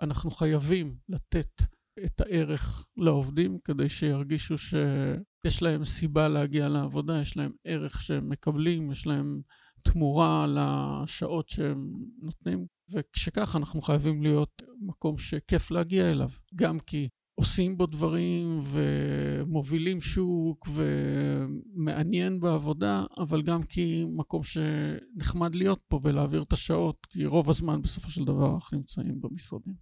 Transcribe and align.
אנחנו 0.00 0.30
חייבים 0.30 0.96
לתת 1.08 1.62
את 2.04 2.20
הערך 2.20 2.86
לעובדים 2.96 3.58
כדי 3.64 3.88
שירגישו 3.88 4.58
שיש 4.58 5.62
להם 5.62 5.84
סיבה 5.84 6.28
להגיע 6.28 6.68
לעבודה, 6.68 7.20
יש 7.20 7.36
להם 7.36 7.52
ערך 7.64 8.02
שהם 8.02 8.28
מקבלים, 8.28 8.90
יש 8.90 9.06
להם 9.06 9.40
תמורה 9.82 10.46
לשעות 10.48 11.48
שהם 11.48 11.92
נותנים, 12.22 12.66
וכשכך 12.90 13.56
אנחנו 13.56 13.82
חייבים 13.82 14.22
להיות 14.22 14.62
מקום 14.80 15.18
שכיף 15.18 15.70
להגיע 15.70 16.10
אליו, 16.10 16.30
גם 16.54 16.80
כי 16.80 17.08
עושים 17.40 17.76
בו 17.78 17.86
דברים 17.86 18.60
ומובילים 18.62 20.00
שוק 20.00 20.68
ומעניין 20.74 22.40
בעבודה, 22.40 23.04
אבל 23.18 23.42
גם 23.42 23.62
כי 23.62 24.04
מקום 24.16 24.42
שנחמד 24.44 25.54
להיות 25.54 25.80
פה 25.88 26.00
ולהעביר 26.02 26.42
את 26.42 26.52
השעות, 26.52 27.06
כי 27.10 27.26
רוב 27.26 27.50
הזמן 27.50 27.82
בסופו 27.82 28.10
של 28.10 28.24
דבר 28.24 28.54
אנחנו 28.54 28.78
נמצאים 28.78 29.20
במשרדים. 29.20 29.74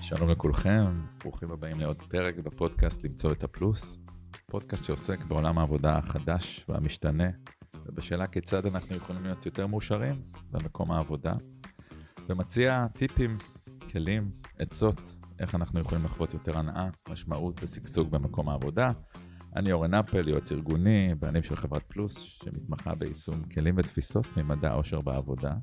שלום 0.00 0.30
לכולכם, 0.30 0.84
ברוכים 1.22 1.50
הבאים 1.50 1.80
לעוד 1.80 2.02
פרק 2.08 2.38
בפודקאסט 2.38 3.04
למצוא 3.04 3.32
את 3.32 3.44
הפלוס, 3.44 4.00
פודקאסט 4.46 4.84
שעוסק 4.84 5.24
בעולם 5.24 5.58
העבודה 5.58 5.98
החדש 5.98 6.64
והמשתנה, 6.68 7.28
ובשאלה 7.88 8.26
כיצד 8.26 8.66
אנחנו 8.66 8.96
יכולים 8.96 9.22
להיות 9.22 9.46
יותר 9.46 9.66
מאושרים 9.66 10.22
במקום 10.50 10.90
העבודה, 10.90 11.34
ומציע 12.28 12.86
טיפים, 12.88 13.36
כלים, 13.92 14.30
עצות, 14.58 15.14
איך 15.40 15.54
אנחנו 15.54 15.80
יכולים 15.80 16.04
לחוות 16.04 16.34
יותר 16.34 16.58
הנאה, 16.58 16.88
משמעות 17.08 17.62
ושגשוג 17.62 18.10
במקום 18.10 18.48
העבודה. 18.48 18.92
אני 19.56 19.72
אורן 19.72 19.94
אפל, 19.94 20.28
יועץ 20.28 20.52
ארגוני, 20.52 21.14
בעלים 21.18 21.42
של 21.42 21.56
חברת 21.56 21.82
פלוס, 21.82 22.18
שמתמחה 22.18 22.94
ביישום 22.94 23.42
כלים 23.42 23.74
ותפיסות 23.78 24.26
ממדע 24.36 24.72
עושר 24.72 25.00
בעבודה. 25.00 25.54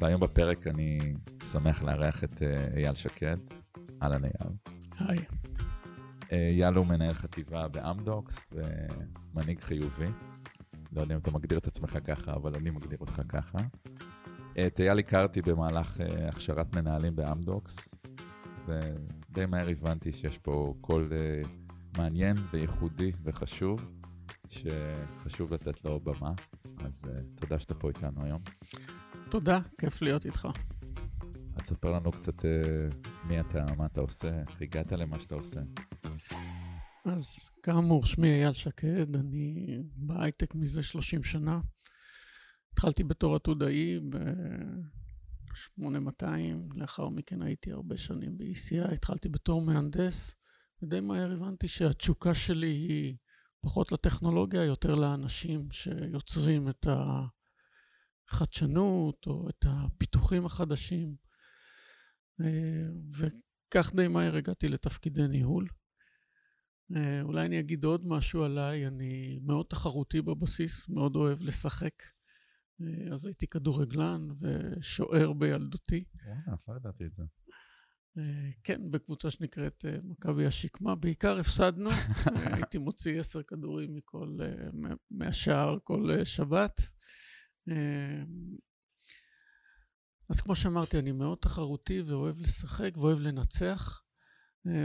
והיום 0.00 0.20
בפרק 0.20 0.66
אני 0.66 0.98
שמח 1.42 1.82
לארח 1.82 2.24
את 2.24 2.42
אה, 2.42 2.66
אייל 2.76 2.94
שקד. 2.94 3.36
אהלן 4.02 4.24
אייל. 4.24 4.52
היי. 4.98 5.18
אה, 6.32 6.48
אייל 6.48 6.74
הוא 6.74 6.86
מנהל 6.86 7.14
חטיבה 7.14 7.68
באמדוקס 7.68 8.50
ומנהיג 8.52 9.60
חיובי. 9.60 10.08
לא 10.96 11.00
יודע 11.00 11.14
אם 11.14 11.20
אתה 11.20 11.30
מגדיר 11.30 11.58
את 11.58 11.66
עצמך 11.66 11.98
ככה, 12.04 12.32
אבל 12.32 12.54
אני 12.54 12.70
מגדיר 12.70 12.98
אותך 13.00 13.22
ככה. 13.28 13.58
את 14.66 14.80
אייל 14.80 14.98
הכרתי 14.98 15.42
במהלך 15.42 16.00
אה, 16.00 16.28
הכשרת 16.28 16.76
מנהלים 16.76 17.16
באמדוקס, 17.16 17.94
ודי 18.66 19.46
מהר 19.46 19.68
הבנתי 19.68 20.12
שיש 20.12 20.38
פה 20.38 20.74
קול 20.80 21.12
מעניין 21.98 22.36
וייחודי 22.50 23.12
וחשוב, 23.22 23.88
שחשוב 24.50 25.54
לתת 25.54 25.84
לו 25.84 26.00
במה. 26.00 26.32
אז 26.84 27.04
תודה 27.34 27.58
שאתה 27.58 27.74
פה 27.74 27.88
איתנו 27.88 28.24
היום. 28.24 28.40
תודה, 29.30 29.60
כיף 29.80 30.02
להיות 30.02 30.26
איתך. 30.26 30.48
אז 31.56 31.62
תספר 31.62 31.92
לנו 31.92 32.12
קצת 32.12 32.44
מי 33.24 33.40
אתה, 33.40 33.64
מה 33.76 33.86
אתה 33.86 34.00
עושה, 34.00 34.28
איך 34.48 34.62
הגעת 34.62 34.92
למה 34.92 35.20
שאתה 35.20 35.34
עושה. 35.34 35.60
אז 37.06 37.50
כאמור, 37.62 38.06
שמי 38.06 38.28
אייל 38.28 38.52
שקד, 38.52 39.16
אני 39.16 39.78
בהייטק 39.96 40.54
מזה 40.54 40.82
30 40.82 41.24
שנה. 41.24 41.60
התחלתי 42.72 43.04
בתור 43.04 43.36
עתודאי 43.36 44.00
ב-8200, 44.10 46.24
לאחר 46.74 47.08
מכן 47.08 47.42
הייתי 47.42 47.72
הרבה 47.72 47.96
שנים 47.96 48.38
ב-ECI, 48.38 48.92
התחלתי 48.92 49.28
בתור 49.28 49.62
מהנדס, 49.62 50.34
ודי 50.82 51.00
מהר 51.00 51.32
הבנתי 51.32 51.68
שהתשוקה 51.68 52.34
שלי 52.34 52.70
היא 52.70 53.16
פחות 53.60 53.92
לטכנולוגיה, 53.92 54.64
יותר 54.64 54.94
לאנשים 54.94 55.70
שיוצרים 55.70 56.68
את. 56.68 56.86
החדשנות 58.28 59.26
או 59.26 59.48
את 59.48 59.64
הפיתוחים 59.68 60.46
החדשים. 60.46 61.16
אה, 62.40 62.86
וכך 63.18 63.94
די 63.94 64.08
מהר 64.08 64.36
הגעתי 64.36 64.68
לתפקידי 64.68 65.28
ניהול. 65.28 65.68
אה, 66.96 67.22
אולי 67.22 67.46
אני 67.46 67.60
אגיד 67.60 67.84
עוד 67.84 68.06
משהו 68.06 68.44
עליי, 68.44 68.86
אני 68.86 69.38
מאוד 69.42 69.66
תחרותי 69.66 70.22
בבסיס, 70.22 70.88
מאוד 70.88 71.16
אוהב 71.16 71.42
לשחק. 71.42 72.02
אה, 72.80 73.14
אז 73.14 73.26
הייתי 73.26 73.46
כדורגלן 73.46 74.28
ושוער 74.40 75.32
בילדותי. 75.32 76.04
וואו, 76.46 76.56
לא 76.68 76.76
ידעתי 76.76 77.04
את 77.04 77.12
זה. 77.12 77.22
כן, 78.62 78.90
בקבוצה 78.90 79.30
שנקראת 79.30 79.84
מכבי 80.04 80.46
השקמה. 80.46 80.94
בעיקר 80.94 81.38
הפסדנו, 81.38 81.90
הייתי 82.54 82.78
מוציא 82.78 83.20
עשר 83.20 83.42
כדורים 83.42 83.94
מכל, 83.94 84.38
מהשער 85.10 85.78
כל 85.84 86.24
שבת. 86.24 86.80
אז 90.30 90.40
כמו 90.40 90.56
שאמרתי, 90.56 90.98
אני 90.98 91.12
מאוד 91.12 91.38
תחרותי 91.38 92.02
ואוהב 92.02 92.38
לשחק 92.38 92.96
ואוהב 92.96 93.18
לנצח, 93.20 94.00
אה, 94.00 94.05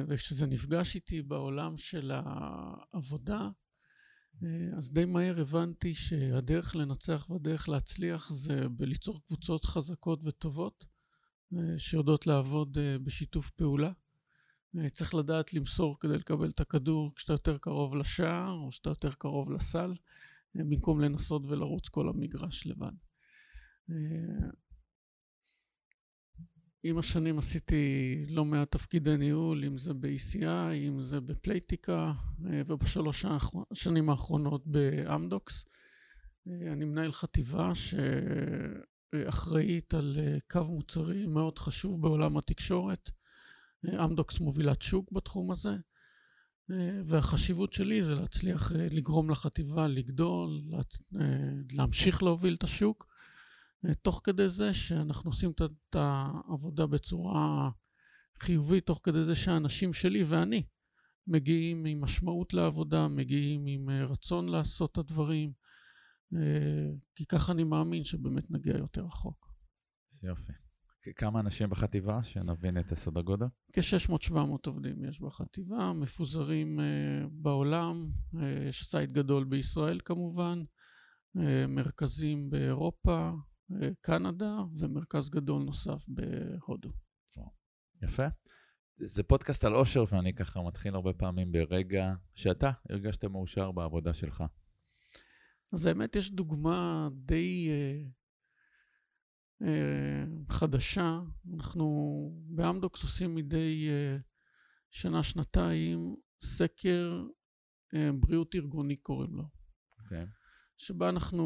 וכשזה 0.08 0.47
נפגש 0.47 0.96
איתי 0.96 1.22
בעולם 1.22 1.78
של 1.78 2.12
העבודה, 2.14 3.50
אה, 4.44 4.78
אז 4.78 4.94
די 4.94 5.06
מהר 5.06 5.42
הבנתי 5.42 5.96
שהדרך 5.96 6.75
לנצח 6.75 7.30
והדרך 7.30 7.69
להצליח 7.69 8.31
זה 8.31 8.69
בליצור 8.69 9.22
קבוצות 9.25 9.66
חזקות 9.66 10.19
וטובות, 10.24 10.86
אה, 11.53 11.80
שיודעות 11.80 12.28
לעבוד 12.28 12.78
בשיתוף 13.03 13.50
פעולה. 13.50 13.92
צריך 14.92 15.14
לדעת 15.14 15.53
למסור 15.53 16.00
כדי 16.00 16.18
לקבל 16.18 16.50
את 16.50 16.59
הכדור 16.59 17.12
כשאתה 17.16 17.34
יותר 17.34 17.58
קרוב 17.58 17.96
לשער 17.96 18.52
או 18.52 18.69
כשאתה 18.69 18.90
יותר 18.90 19.12
קרוב 19.12 19.52
לסל. 19.52 19.94
במקום 20.56 21.02
לנסות 21.02 21.42
ולרוץ 21.46 21.90
כל 21.90 22.09
המגרש 22.09 22.68
לבד. 22.68 22.92
אה, 26.86 26.90
עם 26.90 26.97
השנים 26.97 27.40
עשיתי 27.40 28.16
לא 28.30 28.46
מעט 28.46 28.72
תפקידי 28.72 29.18
ניהול, 29.18 29.66
אם 29.66 29.78
זה 29.78 29.94
ב-ECI, 29.94 30.74
אם 30.88 31.02
זה 31.02 31.22
בפלייטיקה, 31.22 32.14
אה, 32.47 32.62
ובשלוש 32.68 33.25
השנים 33.72 34.09
האחרונות 34.09 34.68
באמדוקס. 34.68 35.66
אה, 36.47 36.74
אני 36.74 36.86
מנהל 36.86 37.12
חטיבה 37.12 37.72
שאחראית 39.16 39.94
על 39.94 40.18
קו 40.52 40.64
מוצרי 40.69 41.25
מאוד 41.25 41.59
חשוב 41.59 42.02
בעולם 42.02 42.38
התקשורת. 42.38 43.09
אמדוקס 44.06 44.40
מובילת 44.40 44.81
שוק 44.81 45.12
בתחום 45.12 45.52
הזה. 45.52 45.75
והחשיבות 47.06 47.74
שלי 47.74 48.02
זה 48.02 48.16
להצליח 48.16 48.72
אה, 48.72 48.88
לגרום 48.92 49.30
לחטיבה 49.30 49.88
לגדול, 49.88 50.62
אה, 51.19 51.25
להמשיך 51.72 52.24
להוביל 52.24 52.53
את 52.53 52.63
השוק, 52.63 53.06
אה, 53.09 53.11
תוך 54.02 54.22
כדי 54.24 54.50
זה 54.50 54.74
שאנחנו 54.74 55.30
עושים 55.30 55.52
את 55.52 55.96
העבודה 55.96 56.88
בצורה 56.88 57.69
חיובית, 58.40 58.86
תוך 58.86 59.02
כדי 59.03 59.24
זה 59.24 59.36
שהאנשים 59.36 59.94
שלי 59.94 60.24
ואני 60.24 60.64
מגיעים 61.28 61.86
עם 61.86 62.02
משמעות 62.02 62.53
לעבודה, 62.53 63.08
מגיעים 63.08 63.66
עם 63.68 63.90
רצון 63.90 64.50
לעשות 64.50 64.92
את 64.92 64.97
הדברים, 64.97 65.52
כי 67.16 67.25
ככה 67.30 67.52
אני 67.52 67.64
מאמין 67.64 68.03
שבאמת 68.03 68.52
נגיע 68.52 68.78
יותר 68.78 69.06
רחוק. 69.06 69.53
זה 70.09 70.28
יופי. 70.28 70.53
כמה 71.16 71.40
אנשים 71.40 71.69
בחטיבה, 71.69 72.24
שנבין 72.24 72.78
את 72.78 72.92
הסדר 72.92 73.22
גודל? 73.22 73.46
כ-600-700 73.74 74.34
עובדים 74.68 75.06
יש 75.06 75.22
בחטיבה, 75.22 75.94
מפוזרים 75.94 76.80
uh, 76.80 76.84
בעולם, 77.31 78.09
uh, 78.36 78.38
יש 78.69 78.84
site 78.84 79.12
גדול 79.12 79.44
בישראל 79.44 80.00
כמובן, 80.06 80.63
uh, 81.38 81.40
מרכזים 81.68 82.50
באירופה, 82.50 83.31
קנדה, 84.02 84.58
ומרכז 84.78 85.30
גדול 85.30 85.64
נוסף 85.64 86.06
בהודו. 86.08 86.92
יפה. 88.04 88.28
זה 88.96 89.24
פודקאסט 89.24 89.66
על 89.66 89.76
אושר, 89.76 90.04
ואני 90.12 90.34
ככה 90.34 90.62
מתחיל 90.62 90.96
הרבה 90.96 91.14
פעמים 91.14 91.52
ברגע 91.52 92.14
שאתה 92.36 92.72
הרגשת 92.90 93.26
מאושר 93.26 93.72
בעבודה 93.72 94.14
שלך. 94.14 94.44
אז 95.74 95.86
האמת, 95.86 96.16
יש 96.16 96.31
דוגמה 96.31 97.10
די... 97.12 97.69
Uh, 97.69 98.22
אה, 99.63 100.24
חדשה. 100.50 101.19
אנחנו 101.56 101.86
באמדוקס 102.50 103.04
עושים 103.04 103.36
מדי 103.36 103.88
אה, 103.90 104.18
שנה-שנתיים 104.92 106.16
סקר 106.44 107.24
אה, 107.94 108.10
בריאות 108.19 108.56
ארגוני 108.56 108.95
קוראים 108.95 109.36
לו. 109.36 109.44
Okay. 110.00 110.41
שבה 110.86 111.10
אנחנו 111.10 111.44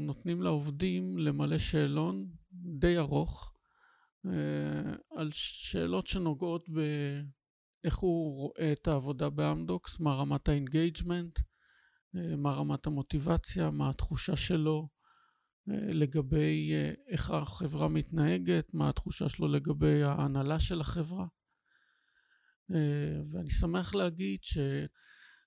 נותנים 0.00 0.42
לעובדים 0.42 1.18
למלא 1.18 1.58
שאלון 1.58 2.26
די 2.52 2.98
ארוך 2.98 3.52
על 5.16 5.28
שאלות 5.32 6.06
שנוגעות 6.06 6.68
באיך 6.68 7.96
הוא 7.96 8.34
רואה 8.36 8.72
את 8.72 8.88
העבודה 8.88 9.30
באמדוקס, 9.30 10.00
מה 10.00 10.14
רמת 10.14 10.48
ה 10.48 10.56
engagement, 10.56 11.38
מה 12.14 12.52
רמת 12.52 12.86
המוטיבציה, 12.86 13.70
מה 13.70 13.90
התחושה 13.90 14.36
שלו, 14.36 14.88
אה, 15.70 15.92
לגבי 15.92 16.72
אה, 16.74 16.92
איך 17.08 17.30
החברה 17.30 17.88
מתנהגת, 17.88 18.74
מה 18.74 18.88
התחושה 18.88 19.28
שלו 19.28 19.48
לגבי 19.48 20.02
ההנהלה 20.02 20.60
של 20.60 20.80
החברה. 20.80 21.26
אה, 22.74 23.20
ואני 23.30 23.50
שמח 23.50 23.94
להגיד 23.94 24.40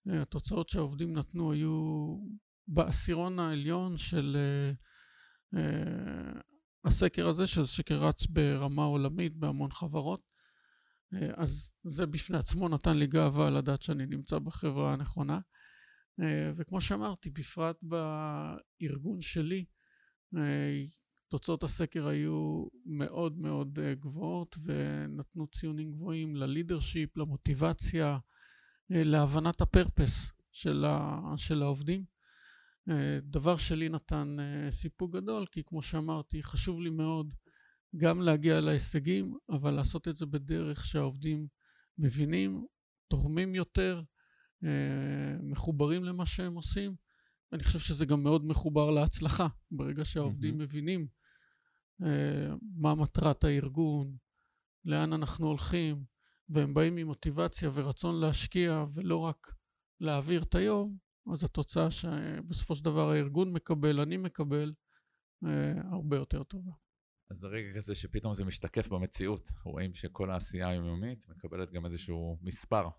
התוצאות 0.06 0.69
שהעובדים 0.69 1.13
נתנו 1.13 1.51
היו 1.51 2.18
בעשירון 2.68 3.40
העליון 3.40 3.98
של 3.98 4.38
הסקר 6.86 7.28
הזה, 7.28 7.46
שזה 7.46 7.68
שקר 7.68 7.96
רץ 7.96 8.28
ברמה 8.28 8.84
עולמית 8.84 9.36
בהמון 9.36 9.72
חברות. 9.72 10.22
אז 11.36 11.72
זה 11.84 12.06
בפני 12.06 12.38
עצמו 12.38 12.69
נתן 12.69 12.98
לי 12.98 13.08
גאווה 13.08 13.50
לדעת 13.50 13.81
שאני 13.81 14.06
נמצא 14.06 14.40
בחברה 14.40 14.94
הנכונה. 14.94 15.40
וכמו 16.56 16.81
שאמרתי, 16.81 17.30
בפרט 17.30 17.78
בארגון 17.81 19.22
שלי, 19.22 19.66
תוצאות 21.30 21.63
הסקר 21.63 22.08
היו 22.08 22.66
מאוד 22.86 23.38
מאוד 23.38 23.80
גבוהות 23.80 24.58
ונתנו 24.63 25.48
ציונים 25.48 25.92
גבוהים 25.92 26.36
ללידרשיפ, 26.36 27.18
למוטיבציה, 27.18 28.18
להבנת 28.90 29.62
הפרפס 29.62 30.31
של, 30.52 30.86
ה, 30.86 31.20
של 31.38 31.62
העובדים. 31.62 32.17
דבר 33.22 33.57
שלי 33.57 33.89
נתן 33.89 34.38
סיפוק 34.69 35.16
גדול, 35.16 35.45
כי 35.51 35.63
כמו 35.63 35.81
שאמרתי, 35.81 36.44
חשוב 36.44 36.81
לי 36.81 36.89
מאוד 36.89 37.34
גם 37.95 38.22
להגיע 38.22 38.62
להישגים, 38.62 39.38
אבל 39.50 39.72
לעשות 39.72 40.07
את 40.07 40.16
זה 40.16 40.25
בדרך 40.25 40.86
שהעובדים 40.86 41.48
מבינים, 41.98 42.66
תורמים 43.07 43.56
יותר, 43.56 44.01
מחוברים 45.42 46.04
למה 46.04 46.25
שהם 46.25 46.56
עושים. 46.56 46.95
ואני 47.51 47.63
חושב 47.63 47.80
שזה 47.80 48.06
גם 48.06 48.24
מאוד 48.24 48.45
מחובר 48.45 48.92
להצלחה, 48.92 49.48
ברגע 49.72 50.06
שהעובדים 50.06 50.54
mm-hmm. 50.54 50.63
מבינים 50.63 51.07
מה 52.78 52.95
מטרת 52.95 53.44
הארגון, 53.44 54.16
לאן 54.86 55.13
אנחנו 55.13 55.48
הולכים, 55.48 56.04
והם 56.50 56.74
באים 56.74 56.95
ממוטיבציה 56.95 57.69
ורצון 57.74 58.19
להשקיע 58.19 58.86
ולא 58.94 59.18
רק 59.18 59.48
להעביר 60.00 60.44
את 60.44 60.56
היום, 60.56 60.98
אז 61.33 61.44
התוצאה 61.44 61.91
שבסופו 61.91 62.75
של 62.75 62.85
דבר 62.85 63.09
הארגון 63.09 63.53
מקבל, 63.53 64.00
אני 64.00 64.18
מקבל, 64.18 64.74
הרבה 65.91 66.18
יותר 66.18 66.44
טובה. 66.44 66.71
אז 67.31 67.38
זה 67.38 67.47
רגע 67.47 67.75
כזה 67.75 67.95
שפתאום 67.95 68.33
זה 68.33 68.45
משתקף 68.45 68.88
במציאות. 68.88 69.50
רואים 69.63 69.94
שכל 69.94 70.31
העשייה 70.31 70.69
היומיומית 70.69 71.25
מקבלת 71.29 71.71
גם 71.71 71.85
איזשהו 71.85 72.38
מספר. 72.41 72.89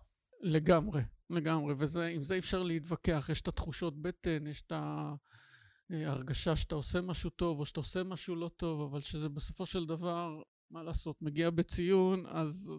לגמרי, 0.41 1.01
לגמרי. 1.29 1.73
ועם 1.77 2.23
זה 2.23 2.33
אי 2.33 2.39
אפשר 2.39 2.63
להתווכח. 2.63 3.27
יש 3.31 3.41
את 3.41 3.47
התחושות 3.47 4.01
בטן, 4.01 4.47
יש 4.47 4.61
את 4.61 4.73
ההרגשה 5.89 6.55
שאתה 6.55 6.75
עושה 6.75 7.01
משהו 7.01 7.29
טוב 7.29 7.59
או 7.59 7.65
שאתה 7.65 7.79
עושה 7.79 8.03
משהו 8.03 8.35
לא 8.35 8.49
טוב, 8.57 8.81
אבל 8.81 9.01
שזה 9.01 9.29
בסופו 9.29 9.65
של 9.65 9.85
דבר, 9.85 10.41
מה 10.71 10.83
לעשות, 10.83 11.21
מגיע 11.21 11.49
בציון, 11.49 12.25
אז 12.25 12.73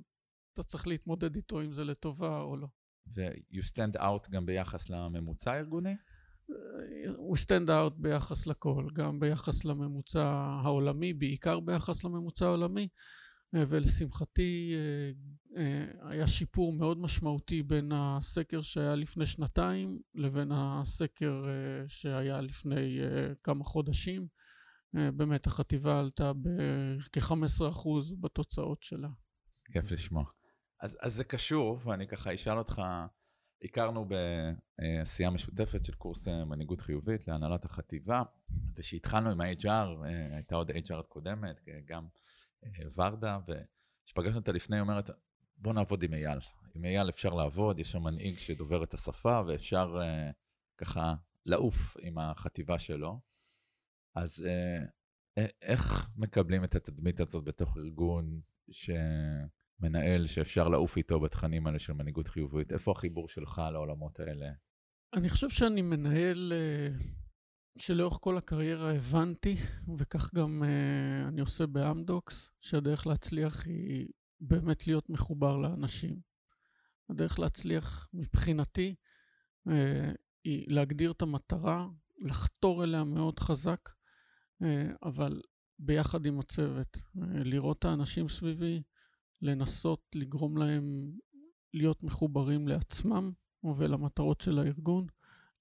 אתה 0.53 0.63
צריך 0.63 0.87
להתמודד 0.87 1.37
איתו 1.37 1.63
אם 1.63 1.73
זה 1.73 1.85
לטובה 1.85 2.41
או 2.41 2.57
לא. 2.57 2.67
ו-you 3.15 3.63
stand 3.73 4.01
out 4.01 4.31
גם 4.31 4.47
ביחס 4.47 4.91
לממוצע 4.91 5.53
הארגוני? 5.53 5.95
הוא 7.17 7.37
stand 7.37 7.71
out 7.71 7.99
ביחס 7.99 8.47
לכל, 8.47 8.89
גם 8.95 9.21
ביחס 9.21 9.65
לממוצע 9.65 10.25
העולמי, 10.63 11.13
בעיקר 11.13 11.61
ביחס 11.61 12.05
לממוצע 12.05 12.47
העולמי, 12.47 12.89
ולשמחתי 13.53 14.75
היה 16.01 16.27
שיפור 16.27 16.73
מאוד 16.73 16.99
משמעותי 16.99 17.63
בין 17.63 17.93
הסקר 17.95 18.63
שהיה 18.63 18.95
לפני 18.95 19.27
שנתיים 19.27 19.99
לבין 20.15 20.53
הסקר 20.53 21.45
שהיה 21.87 22.41
לפני 22.41 23.01
כמה 23.43 23.65
חודשים. 23.65 24.27
באמת 24.93 25.47
החטיבה 25.47 26.01
עלתה 26.01 26.33
בכ-15% 26.33 27.89
בתוצאות 28.21 28.83
שלה. 28.83 29.09
כיף 29.73 29.91
לשמוע. 29.91 30.25
אז, 30.81 30.99
אז 31.01 31.15
זה 31.15 31.25
קשור, 31.25 31.79
ואני 31.85 32.07
ככה 32.07 32.35
אשאל 32.35 32.59
אותך, 32.59 32.83
הכרנו 33.65 34.09
בעשייה 34.79 35.31
משותפת 35.31 35.85
של 35.85 35.95
קורס 35.95 36.29
מנהיגות 36.29 36.81
חיובית 36.81 37.29
להנהלת 37.29 37.65
החטיבה, 37.65 38.23
וכשהתחלנו 38.77 39.31
עם 39.31 39.41
ה-HR, 39.41 40.05
הייתה 40.35 40.55
עוד 40.55 40.71
HR 40.71 41.03
קודמת, 41.09 41.61
גם 41.85 42.09
ורדה, 42.95 43.39
וכשפגשנו 43.47 44.39
אותה 44.39 44.53
לפני, 44.53 44.77
היא 44.77 44.81
אומרת, 44.81 45.11
בוא 45.57 45.73
נעבוד 45.73 46.03
עם 46.03 46.15
אייל. 46.15 46.39
עם 46.75 46.85
אייל 46.85 47.09
אפשר 47.09 47.35
לעבוד, 47.35 47.79
יש 47.79 47.93
שם 47.93 48.03
מנהיג 48.03 48.39
שדובר 48.39 48.85
את 48.85 48.95
השפה, 48.95 49.41
ואפשר 49.47 49.97
ככה 50.79 51.15
לעוף 51.47 51.97
עם 52.01 52.19
החטיבה 52.19 52.79
שלו. 52.79 53.21
אז 54.15 54.49
איך 55.63 56.11
מקבלים 56.17 56.65
את 56.65 56.75
התדמית 56.75 57.21
הזאת 57.21 57.45
בתוך 57.45 57.77
ארגון 57.77 58.41
ש... 58.71 58.91
מנהל 59.81 60.27
שאפשר 60.27 60.69
לעוף 60.69 60.97
איתו 60.97 61.21
בתכנים 61.21 61.67
האלה 61.67 61.79
של 61.79 61.93
מנהיגות 61.93 62.29
חיובית? 62.29 62.73
איפה 62.73 62.93
החיבור 62.93 63.29
שלך 63.29 63.63
לעולמות 63.73 64.21
האלה? 64.21 64.51
אני 65.15 65.29
חושב 65.29 65.49
שאני 65.49 65.83
מנהל 65.83 66.53
uh, 66.53 67.03
שלאורך 67.79 68.19
כל 68.21 68.37
הקריירה 68.37 68.93
הבנתי, 68.95 69.57
וכך 69.99 70.35
גם 70.35 70.63
uh, 70.63 71.29
אני 71.29 71.41
עושה 71.41 71.67
באמדוקס, 71.67 72.51
שהדרך 72.61 73.07
להצליח 73.07 73.67
היא 73.67 74.09
באמת 74.41 74.87
להיות 74.87 75.11
מחובר 75.11 75.57
לאנשים. 75.57 76.21
הדרך 77.11 77.39
להצליח 77.39 78.09
מבחינתי 78.13 78.95
uh, 79.69 79.73
היא 80.45 80.65
להגדיר 80.69 81.11
את 81.11 81.23
המטרה, 81.23 81.87
לחתור 82.19 82.85
אליה 82.85 83.05
מאוד 83.05 83.41
חזק, 83.41 83.91
אבל 85.03 85.41
ביחד 85.79 86.27
עם 86.27 86.39
הצוות, 86.39 86.99
לראות 87.45 87.79
את 87.79 87.85
האנשים 87.85 88.29
סביבי, 88.29 88.83
לנסות 89.43 90.01
לגרום 90.15 90.57
להם 90.57 91.13
להיות 91.75 92.03
מחוברים 92.03 92.69
לעצמם 92.69 93.33
ולמטרות 93.79 94.41
של 94.41 94.59
הארגון, 94.59 95.07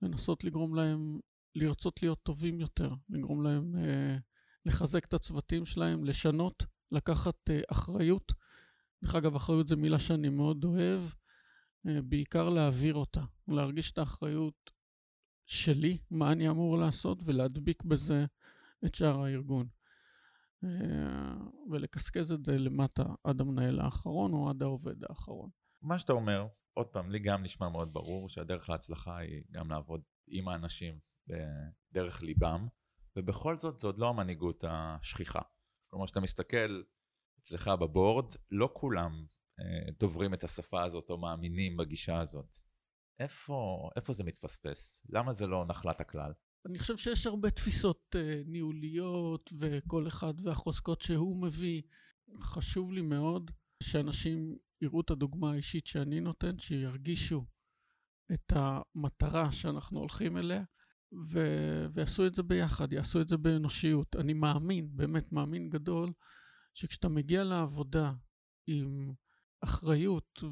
לנסות 0.02 0.44
לגרום 0.44 0.76
להם 0.76 1.20
לרצות 1.56 2.02
להיות 2.02 2.20
טובים 2.24 2.60
יותר, 2.60 2.94
לגרום 3.10 3.44
להם 3.44 3.76
אה, 3.76 4.18
לחזק 4.66 5.06
את 5.06 5.14
הצוותים 5.14 5.66
שלהם, 5.66 6.06
לשנות, 6.06 6.64
לקחת 6.92 7.50
אה, 7.50 7.60
אחריות. 7.72 8.32
דרך 9.04 9.16
אגב, 9.16 9.36
אחריות 9.36 9.68
זו 9.68 9.78
מילה 9.78 10.00
שאני 10.00 10.30
מאוד 10.30 10.64
אוהב, 10.64 11.02
אה, 11.88 12.02
בעיקר 12.02 12.50
להעביר 12.50 12.94
אותה, 12.96 13.22
להרגיש 13.48 13.92
את 13.92 13.98
האחריות 13.98 14.72
שלי, 15.46 15.98
מה 16.12 16.32
אני 16.32 16.50
אמור 16.50 16.78
לעשות, 16.78 17.20
ולהדביק 17.26 17.84
בזה 17.84 18.26
את 18.86 18.96
שאר 18.96 19.24
הארגון. 19.24 19.68
אה, 20.64 21.36
ולקסקז 21.72 22.32
את 22.32 22.46
זה 22.46 22.58
למטה 22.58 23.04
עד 23.24 23.42
המנהל 23.42 23.80
האחרון 23.80 24.34
או 24.34 24.50
עד 24.50 24.62
העובד 24.62 25.04
האחרון. 25.10 25.50
מה 25.82 26.00
שאתה 26.00 26.14
אומר, 26.14 26.48
עוד 26.74 26.88
פעם, 26.88 27.10
לי 27.10 27.20
גם 27.20 27.44
נשמע 27.44 27.70
מאוד 27.70 27.94
ברור 27.94 28.30
שהדרך 28.30 28.70
להצלחה 28.70 29.18
היא 29.18 29.44
גם 29.52 29.70
לעבוד 29.70 30.02
עם 30.28 30.48
האנשים 30.48 31.00
בדרך 31.28 32.22
ליבם, 32.22 32.68
ובכל 33.16 33.58
זאת, 33.58 33.80
זו 33.80 33.88
עוד 33.88 33.98
לא 33.98 34.10
המנהיגות 34.10 34.64
השכיחה. 34.68 35.42
כלומר, 35.90 36.06
כשאתה 36.06 36.20
מסתכל 36.20 36.82
אצלך 37.40 37.68
בבורד, 37.68 38.34
לא 38.52 38.70
כולם 38.74 39.26
אה, 39.60 39.92
דוברים 40.00 40.34
את 40.34 40.44
השפה 40.44 40.84
הזאת 40.84 41.10
או 41.10 41.18
מאמינים 41.18 41.78
בגישה 41.78 42.20
הזאת. 42.20 42.56
איפה, 43.20 43.90
איפה 43.96 44.14
זה 44.14 44.24
מתפספס? 44.24 45.06
למה 45.10 45.34
זה 45.34 45.48
לא 45.48 45.66
נחלת 45.66 46.02
הכלל? 46.02 46.34
אני 46.66 46.80
חושב 46.80 46.98
שיש 46.98 47.28
הרבה 47.28 47.50
תפיסות 47.52 48.16
uh, 48.16 48.20
ניהוליות 48.46 49.54
וכל 49.60 50.08
אחד 50.08 50.34
והחוזקות 50.44 51.02
שהוא 51.02 51.42
מביא. 51.42 51.82
חשוב 52.38 52.92
לי 52.92 53.02
מאוד 53.02 53.52
שאנשים 53.84 54.58
יראו 54.82 55.02
את 55.02 55.12
הדוגמה 55.12 55.52
האישית 55.52 55.88
שאני 55.88 56.20
נותן, 56.20 56.60
שירגישו 56.60 57.46
את 58.34 58.54
המטרה 58.56 59.52
שאנחנו 59.52 60.00
הולכים 60.00 60.38
אליה, 60.38 60.64
ו- 61.32 61.86
ויעשו 61.94 62.28
את 62.28 62.36
זה 62.36 62.44
ביחד, 62.44 62.94
יעשו 62.94 63.22
את 63.22 63.28
זה 63.28 63.38
באנושיות. 63.38 64.16
אני 64.16 64.34
מאמין, 64.34 64.90
באמת 64.98 65.32
מאמין 65.32 65.70
גדול, 65.70 66.14
שכשאתה 66.74 67.10
מגיע 67.10 67.44
לעבודה 67.44 68.14
עם 68.68 69.14
אחריות 69.64 70.44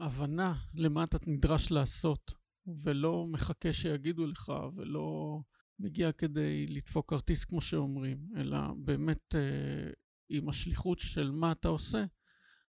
והבנה 0.00 0.54
למה 0.74 1.04
אתה 1.04 1.18
נדרש 1.26 1.70
לעשות, 1.70 2.34
ולא 2.82 3.26
מחכה 3.26 3.72
שיגידו 3.72 4.26
לך, 4.26 4.52
ולא 4.76 5.38
מגיע 5.78 6.12
כדי 6.12 6.66
לדפוק 6.66 7.10
כרטיס 7.10 7.44
כמו 7.44 7.60
שאומרים, 7.60 8.18
אלא 8.36 8.58
באמת 8.78 9.34
אה, 9.34 9.90
עם 10.28 10.48
השליחות 10.48 10.98
של 10.98 11.30
מה 11.30 11.52
אתה 11.52 11.68
עושה, 11.68 12.04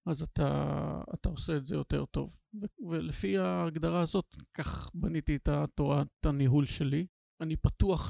אז 0.06 0.22
אתה, 0.22 1.02
אתה 1.14 1.30
עושה 1.30 1.58
את 1.58 1.66
זה 1.66 1.76
יותר 1.76 2.06
טוב. 2.06 2.38
ו- 2.62 2.90
ולפי 2.90 3.38
ההגדרה 3.38 4.02
הזאת, 4.02 4.36
כך 4.54 4.92
בניתי 4.94 5.36
את 5.36 5.50
תורת 5.76 6.26
הניהול 6.26 6.66
שלי. 6.66 7.08
אני 7.42 7.56
פתוח 7.56 8.10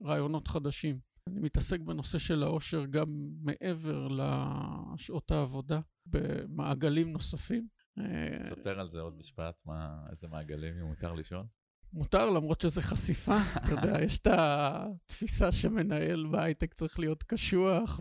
לרעיונות 0.00 0.48
חדשים. 0.48 0.98
אני 1.26 1.40
מתעסק 1.40 1.80
בנושא 1.80 2.18
של 2.18 2.42
העושר 2.42 2.84
גם 2.84 3.06
מעבר 3.40 4.08
לשעות 4.08 5.30
העבודה, 5.30 5.80
במעגלים 6.06 7.12
נוספים. 7.12 7.68
תספר 8.42 8.80
על 8.80 8.88
זה 8.88 9.00
עוד 9.00 9.18
משפט, 9.18 9.62
מה, 9.66 10.06
איזה 10.10 10.28
מעגלים, 10.28 10.74
אם 10.78 10.86
מותר 10.86 11.12
לשאול? 11.12 11.44
מותר, 11.92 12.30
למרות 12.30 12.60
שזה 12.60 12.82
חשיפה. 12.82 13.36
אתה 13.56 13.70
יודע, 13.70 14.02
יש 14.04 14.18
את 14.18 14.26
התפיסה 14.30 15.52
שמנהל 15.52 16.26
בהייטק 16.26 16.74
צריך 16.74 16.98
להיות 16.98 17.22
קשוח, 17.22 18.00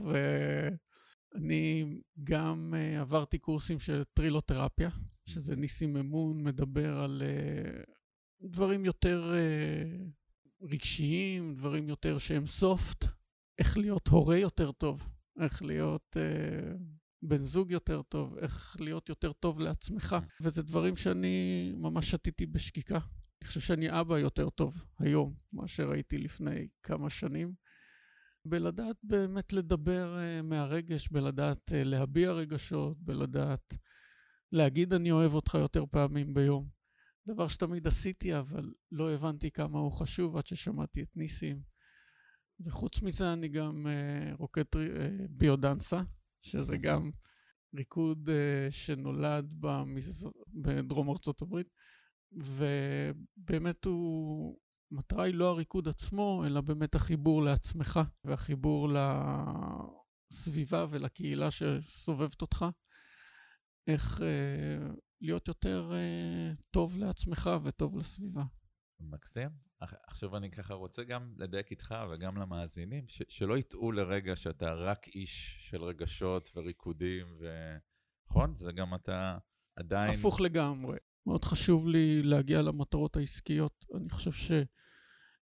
ואני 1.34 1.86
גם 2.24 2.74
uh, 2.74 3.02
עברתי 3.02 3.38
קורסים 3.38 3.80
של 3.80 4.04
טרילותרפיה, 4.14 4.90
שזה 5.26 5.56
ניסים 5.56 5.98
אמון, 5.98 6.44
מדבר 6.44 7.00
על 7.00 7.22
uh, 7.22 7.92
דברים 8.42 8.86
יותר 8.86 9.34
uh, 9.34 10.66
רגשיים, 10.72 11.56
דברים 11.56 11.90
יותר 11.90 12.18
שהם 12.18 12.48
סופט, 12.48 13.06
איך 13.60 13.78
להיות 13.78 14.08
הורה 14.08 14.38
יותר 14.38 14.72
טוב, 14.72 15.12
איך 15.40 15.64
להיות 15.64 16.18
uh, 16.18 16.78
בן 17.22 17.44
זוג 17.44 17.72
יותר 17.72 18.02
טוב, 18.02 18.38
איך 18.38 18.76
להיות 18.80 19.10
יותר 19.10 19.34
טוב 19.34 19.60
לעצמך. 19.60 20.16
וזה 20.42 20.64
דברים 20.64 20.96
שאני 20.96 21.74
ממש 21.78 22.12
שתיתי 22.12 22.46
בשקיקה. 22.46 23.00
אני 23.42 23.48
חושב 23.48 23.60
שאני 23.60 24.00
אבא 24.00 24.20
יותר 24.20 24.50
טוב 24.50 24.86
היום 25.00 25.34
מאשר 25.54 25.92
הייתי 25.92 26.18
לפני 26.18 26.68
כמה 26.84 27.10
שנים. 27.10 27.54
בלדעת 28.46 28.96
באמת 29.04 29.54
לדבר 29.54 30.16
uh, 30.16 30.42
מהרגש, 30.44 31.08
בלדעת 31.08 31.70
uh, 31.70 31.74
להביע 31.76 32.32
רגשות, 32.32 32.98
בלדעת 33.00 33.78
להגיד 34.52 34.94
אני 34.94 35.12
אוהב 35.12 35.34
אותך 35.34 35.54
יותר 35.54 35.86
פעמים 35.86 36.34
ביום. 36.34 36.70
דבר 37.28 37.48
שתמיד 37.48 37.88
עשיתי, 37.88 38.40
אבל 38.40 38.74
לא 38.92 39.14
הבנתי 39.14 39.52
כמה 39.52 39.80
הוא 39.80 39.92
חשוב 39.92 40.38
עד 40.38 40.46
ששמעתי 40.46 41.02
את 41.02 41.18
ניסים. 41.18 41.62
וחוץ 42.60 43.02
מזה 43.02 43.34
אני 43.34 43.48
גם 43.48 43.88
רוקד 44.40 44.64
uh, 44.76 44.80
ביודנסה, 45.30 46.02
שזה 46.42 46.78
גם 46.78 47.12
ריקוד 47.76 48.30
uh, 48.30 48.72
שנולד 48.72 49.46
במז... 49.60 50.28
בדרום 50.48 51.10
ארצות 51.10 51.42
הברית, 51.42 51.68
ובאמת 52.34 53.86
הוא, 53.86 54.60
המטרה 54.92 55.24
היא 55.24 55.34
לא 55.34 55.50
הריקוד 55.50 55.88
עצמו, 55.88 56.44
אלא 56.46 56.62
באמת 56.62 56.96
החיבור 56.96 57.42
לעצמך, 57.42 58.00
והחיבור 58.24 58.90
לסביבה 60.32 60.86
ולקהילה 60.90 61.52
שסובבת 61.52 62.42
אותך. 62.42 62.66
איך 63.88 64.18
uh, 64.18 64.22
להיות 65.22 65.48
יותר 65.48 65.92
uh, 65.92 66.62
טוב 66.72 66.98
לעצמך 66.98 67.50
וטוב 67.64 67.98
לסביבה. 67.98 68.44
מקסים. 69.00 69.50
עכשיו 69.80 70.38
אני 70.38 70.52
ככה 70.52 70.74
רוצה 70.74 71.04
גם 71.04 71.34
לדייק 71.38 71.72
איתך 71.72 71.96
וגם 72.12 72.38
למאזינים, 72.38 73.06
שלא 73.08 73.58
יטעו 73.58 73.92
לרגע 73.92 74.36
שאתה 74.36 74.74
רק 74.74 75.08
איש 75.08 75.58
של 75.60 75.84
רגשות 75.84 76.52
וריקודים, 76.56 77.28
ו... 77.40 77.76
נכון? 78.30 78.56
זה 78.56 78.72
גם 78.72 78.96
אתה 78.96 79.38
עדיין... 79.76 80.10
הפוך 80.10 80.42
לגמרי. 80.42 80.98
מאוד 81.26 81.46
חשוב 81.46 81.88
לי 81.88 82.24
להגיע 82.24 82.62
למטרות 82.62 83.18
העסקיות. 83.18 83.86
אני 83.96 84.10
חושב 84.10 84.60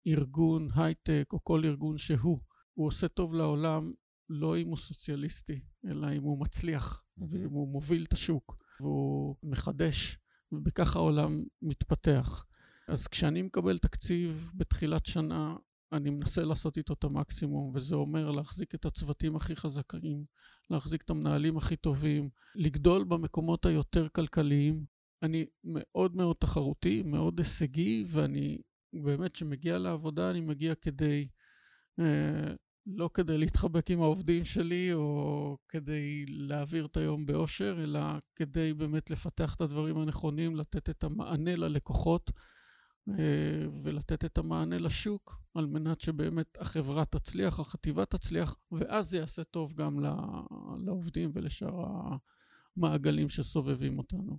שארגון 0.07 0.69
הייטק 0.75 1.29
או 1.33 1.43
כל 1.43 1.62
ארגון 1.65 1.98
שהוא, 1.98 2.39
הוא 2.74 2.88
עושה 2.88 3.07
טוב 3.07 3.33
לעולם 3.33 3.91
לא 4.29 4.57
אם 4.57 4.67
הוא 4.67 4.77
סוציאליסטי, 4.77 5.60
אלא 5.86 6.07
אם 6.13 6.24
הוא 6.24 6.41
מצליח, 6.41 7.03
ואם 7.17 7.50
הוא 7.50 7.67
מוביל 7.67 8.03
את 8.03 8.13
השוק, 8.13 8.57
והוא 8.79 9.36
מחדש, 9.43 10.17
ובכך 10.51 10.95
העולם 10.95 11.43
מתפתח. 11.62 12.45
אז 12.88 13.08
כשאני 13.08 13.42
מקבל 13.42 13.78
תקציב 13.78 14.52
בתחילת 14.56 15.06
שנה, 15.06 15.56
אני 15.92 16.10
מנסה 16.10 16.44
לעשות 16.44 16.78
איתו 16.78 16.94
את 16.94 17.04
המקסימום, 17.04 17.72
וזה 17.76 17.96
אומר 17.96 18.32
להחזיק 18.32 18.76
את 18.76 18.86
הצוותים 18.86 19.36
הכי 19.36 19.56
חזקים, 19.56 20.26
להחזיק 20.70 21.02
את 21.02 21.10
המנהלים 21.10 21.58
הכי 21.58 21.76
טובים, 21.76 22.30
לגדול 22.56 23.04
במקומות 23.04 23.66
היותר 23.66 24.08
כלכליים. 24.10 24.86
אני 25.24 25.46
מאוד 25.64 26.16
מאוד 26.16 26.36
תחרותי, 26.40 27.04
מאוד 27.06 27.40
הישגי, 27.40 28.06
ואני 28.08 28.58
באמת, 28.94 29.32
כשמגיע 29.32 29.78
לעבודה, 29.78 30.32
אני 30.32 30.42
מגיע 30.42 30.76
כדי, 30.76 31.28
אה, 32.00 32.54
לא 32.86 33.10
כדי 33.14 33.38
להתחבק 33.38 33.92
עם 33.92 34.02
העובדים 34.02 34.44
שלי, 34.44 34.94
או 34.94 35.58
כדי 35.70 36.26
להעביר 36.28 36.86
את 36.86 36.98
היום 36.98 37.26
באושר, 37.26 37.84
אלא 37.84 38.00
כדי 38.36 38.74
באמת 38.74 39.12
לפתח 39.12 39.56
את 39.56 39.62
הדברים 39.62 39.98
הנכונים, 39.98 40.56
לתת 40.56 40.90
את 40.90 41.04
המענה 41.04 41.56
ללקוחות. 41.56 42.32
אה, 43.10 43.65
ולתת 43.84 44.25
את 44.25 44.38
המענה 44.38 44.77
לשוק, 44.77 45.41
על 45.53 45.65
מנת 45.65 46.01
שבאמת 46.01 46.58
החברה 46.58 47.05
תצליח, 47.05 47.60
החטיבה 47.60 48.05
תצליח, 48.05 48.55
ואז 48.72 49.10
זה 49.10 49.17
יעשה 49.17 49.43
טוב 49.43 49.74
גם 49.74 50.00
לעובדים 50.86 51.31
ולשאר 51.34 51.86
המעגלים 52.77 53.29
שסובבים 53.29 53.98
אותנו. 53.98 54.38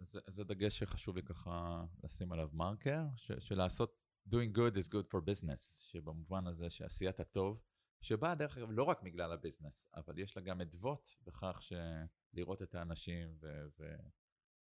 אז, 0.00 0.18
זה 0.26 0.44
דגש 0.44 0.78
שחשוב 0.78 1.16
לי 1.16 1.22
ככה 1.22 1.84
לשים 2.04 2.32
עליו 2.32 2.48
מרקר, 2.52 3.04
של 3.16 3.54
לעשות 3.54 4.02
doing 4.28 4.56
good 4.56 4.74
is 4.74 4.88
good 4.88 5.06
for 5.06 5.20
business, 5.20 5.86
שבמובן 5.90 6.46
הזה 6.46 6.70
שעשיית 6.70 7.20
הטוב, 7.20 7.60
שבאה 8.00 8.34
דרך 8.34 8.58
אגב 8.58 8.70
לא 8.70 8.82
רק 8.82 9.02
בגלל 9.02 9.32
הביזנס, 9.32 9.86
אבל 9.94 10.18
יש 10.18 10.36
לה 10.36 10.42
גם 10.42 10.60
אדוות 10.60 11.08
בכך 11.26 11.60
שלראות 11.62 12.62
את 12.62 12.74
האנשים 12.74 13.38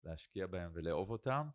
ולהשקיע 0.05 0.47
בהם 0.47 0.71
ולאהוב 0.75 1.11
אותם, 1.11 1.49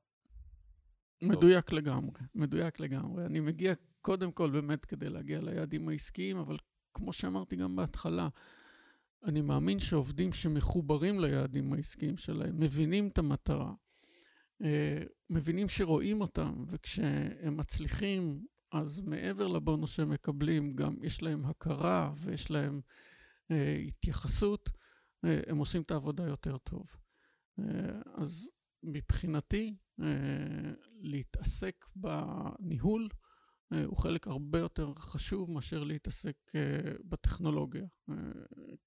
מדויק 1.22 1.70
טוב. 1.70 1.80
לגמרי, 1.80 2.22
מדויק 2.36 2.80
לגמרי. 2.80 3.26
אני 3.26 3.40
מגיע 3.40 3.74
קודם 4.02 4.32
כל 4.32 4.52
באמת 4.52 4.86
כדי 4.86 5.10
להגיע 5.10 5.42
ליעדים 5.42 5.90
העסקיים, 5.90 6.38
אבל 6.38 6.58
כמו 6.94 7.14
שאמרתי 7.14 7.56
גם 7.56 7.76
בהתחלה, 7.76 8.30
אני 9.24 9.42
מאמין 9.42 9.80
שעובדים 9.80 10.34
שמחוברים 10.34 11.20
ליעדים 11.20 11.74
העסקיים 11.74 12.18
שלהם, 12.18 12.60
מבינים 12.60 13.08
את 13.08 13.18
המטרה, 13.18 13.74
אה, 14.62 15.04
מבינים 15.30 15.70
שרואים 15.70 16.22
אותם, 16.22 16.64
וכשהם 16.68 17.58
מצליחים, 17.58 18.46
אז 18.72 19.02
מעבר 19.02 19.48
לבונוס 19.48 19.96
שהם 19.96 20.10
מקבלים, 20.10 20.76
גם 20.76 20.96
יש 21.02 21.24
להם 21.24 21.46
הכרה 21.46 22.14
ויש 22.18 22.52
להם 22.52 22.82
אה, 23.52 23.76
התייחסות, 23.88 24.70
אה, 25.26 25.40
הם 25.48 25.58
עושים 25.58 25.82
את 25.82 25.92
העבודה 25.92 26.28
יותר 26.28 26.58
טוב. 26.58 26.98
אז 28.16 28.50
מבחינתי, 28.84 29.68
אה, 29.68 29.76
להתעסק 31.02 31.86
בניהול 31.96 33.10
אה, 33.74 33.86
הוא 33.86 33.98
חלק 33.98 34.28
הרבה 34.28 34.60
יותר 34.60 34.94
חשוב 34.98 35.52
מאשר 35.52 35.84
להתעסק 35.84 36.36
אה, 36.56 36.92
בטכנולוגיה. 37.06 37.86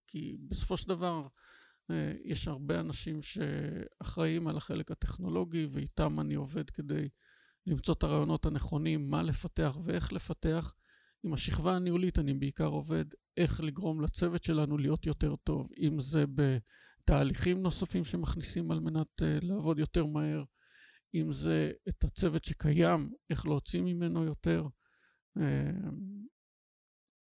כי 0.07 0.37
בסופו 0.49 0.77
של 0.77 0.89
דבר 0.89 1.27
יש 2.25 2.49
הרבה 2.49 2.81
אנשים 2.81 3.23
שאחראים 3.23 4.49
על 4.49 4.57
החלק 4.57 4.91
הטכנולוגי 4.91 5.67
ואיתם 5.71 6.21
אני 6.21 6.35
עובד 6.35 6.71
כדי 6.71 7.09
למצוא 7.67 7.95
את 7.95 8.03
הרעיונות 8.03 8.47
הנכונים, 8.47 9.11
מה 9.11 9.23
לפתח 9.23 9.79
ואיך 9.85 10.13
לפתח. 10.13 10.73
עם 11.23 11.33
השכבה 11.33 11.77
הניהולית 11.77 12.19
אני 12.19 12.35
בעיקר 12.35 12.67
עובד 12.67 13.05
איך 13.37 13.61
לגרום 13.61 14.01
לצוות 14.01 14.45
שלנו 14.45 14.79
להיות 14.79 15.07
יותר 15.07 15.37
טוב, 15.37 15.69
אם 15.79 16.01
זה 16.01 16.25
בתהליכים 16.35 17.63
נוספים 17.63 18.05
שמכניסים 18.05 18.71
על 18.71 18.81
מנת 18.81 19.23
לעבוד 19.23 19.79
יותר 19.79 20.07
מהר, 20.07 20.45
אם 21.15 21.33
זה 21.33 21.73
את 21.89 22.05
הצוות 22.05 22.45
שקיים, 22.45 23.13
איך 23.31 23.47
להוציא 23.47 23.81
ממנו 23.83 24.25
יותר. 24.25 24.63
אמ, 25.37 26.25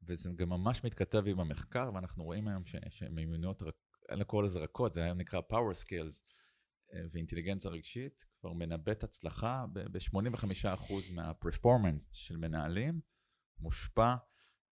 וזה 0.06 0.30
גם 0.36 0.48
ממש 0.48 0.84
מתכתב 0.84 1.22
עם 1.26 1.40
המחקר, 1.40 1.90
ואנחנו 1.94 2.24
רואים 2.24 2.48
היום 2.48 2.62
שמיומנויות, 2.90 3.62
אין 4.08 4.18
לקרוא 4.18 4.42
לזה 4.42 4.58
רכות, 4.58 4.94
זה 4.94 5.04
היום 5.04 5.18
נקרא 5.18 5.40
power 5.40 5.84
skills 5.84 6.22
אה, 6.94 7.00
ואינטליגנציה 7.10 7.70
רגשית, 7.70 8.24
כבר 8.40 8.52
מנבט 8.52 9.04
הצלחה 9.04 9.64
ב-85% 9.72 11.14
מה-performance 11.14 12.14
של 12.14 12.36
מנהלים, 12.36 13.00
מושפע 13.58 14.14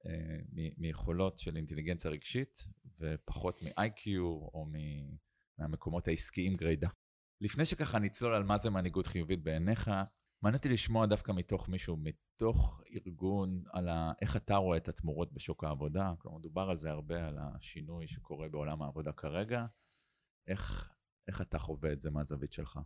אה, 0.06 0.38
מיכולות 0.78 1.38
של 1.38 1.56
אינטליגנציה 1.56 2.10
רגשית, 2.10 2.58
ופחות 2.98 3.60
מ-IQ 3.62 4.18
או 4.20 4.66
מהמקומות 5.58 6.08
העסקיים 6.08 6.56
גרידא. 6.56 6.88
לפני 7.42 7.64
שככה 7.64 7.98
נצלול 7.98 8.34
על 8.34 8.42
מה 8.42 8.58
זה 8.58 8.70
מנהיגות 8.70 9.06
חיובית 9.06 9.42
בעיניך, 9.42 9.90
מעניין 10.42 10.56
אותי 10.58 10.68
לשמוע 10.68 11.06
דווקא 11.06 11.32
מתוך 11.32 11.68
מישהו, 11.68 11.96
מתוך 11.96 12.80
ארגון, 12.94 13.62
על 13.72 13.88
ה... 13.88 14.12
איך 14.22 14.36
אתה 14.36 14.56
רואה 14.56 14.76
את 14.76 14.88
התמורות 14.88 15.32
בשוק 15.32 15.64
העבודה. 15.64 16.12
כלומר, 16.18 16.38
מדובר 16.38 16.70
על 16.70 16.76
זה 16.76 16.90
הרבה, 16.90 17.28
על 17.28 17.38
השינוי 17.38 18.06
שקורה 18.06 18.48
בעולם 18.48 18.82
העבודה 18.82 19.12
כרגע. 19.12 19.66
איך, 20.48 20.92
איך 21.28 21.40
אתה 21.40 21.58
חווה 21.58 21.92
את 21.92 22.00
זה 22.00 22.10
מהזווית 22.10 22.52
שלך? 22.52 22.78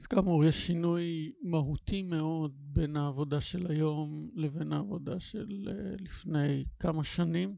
אז 0.00 0.06
כאמור, 0.06 0.44
יש 0.44 0.66
שינוי 0.66 1.32
מהותי 1.42 2.02
מאוד 2.02 2.54
בין 2.58 2.96
העבודה 2.96 3.40
של 3.40 3.70
היום 3.70 4.30
לבין 4.34 4.72
העבודה 4.72 5.20
של 5.20 5.68
אה, 5.68 5.96
לפני 5.98 6.64
כמה 6.78 7.04
שנים, 7.04 7.56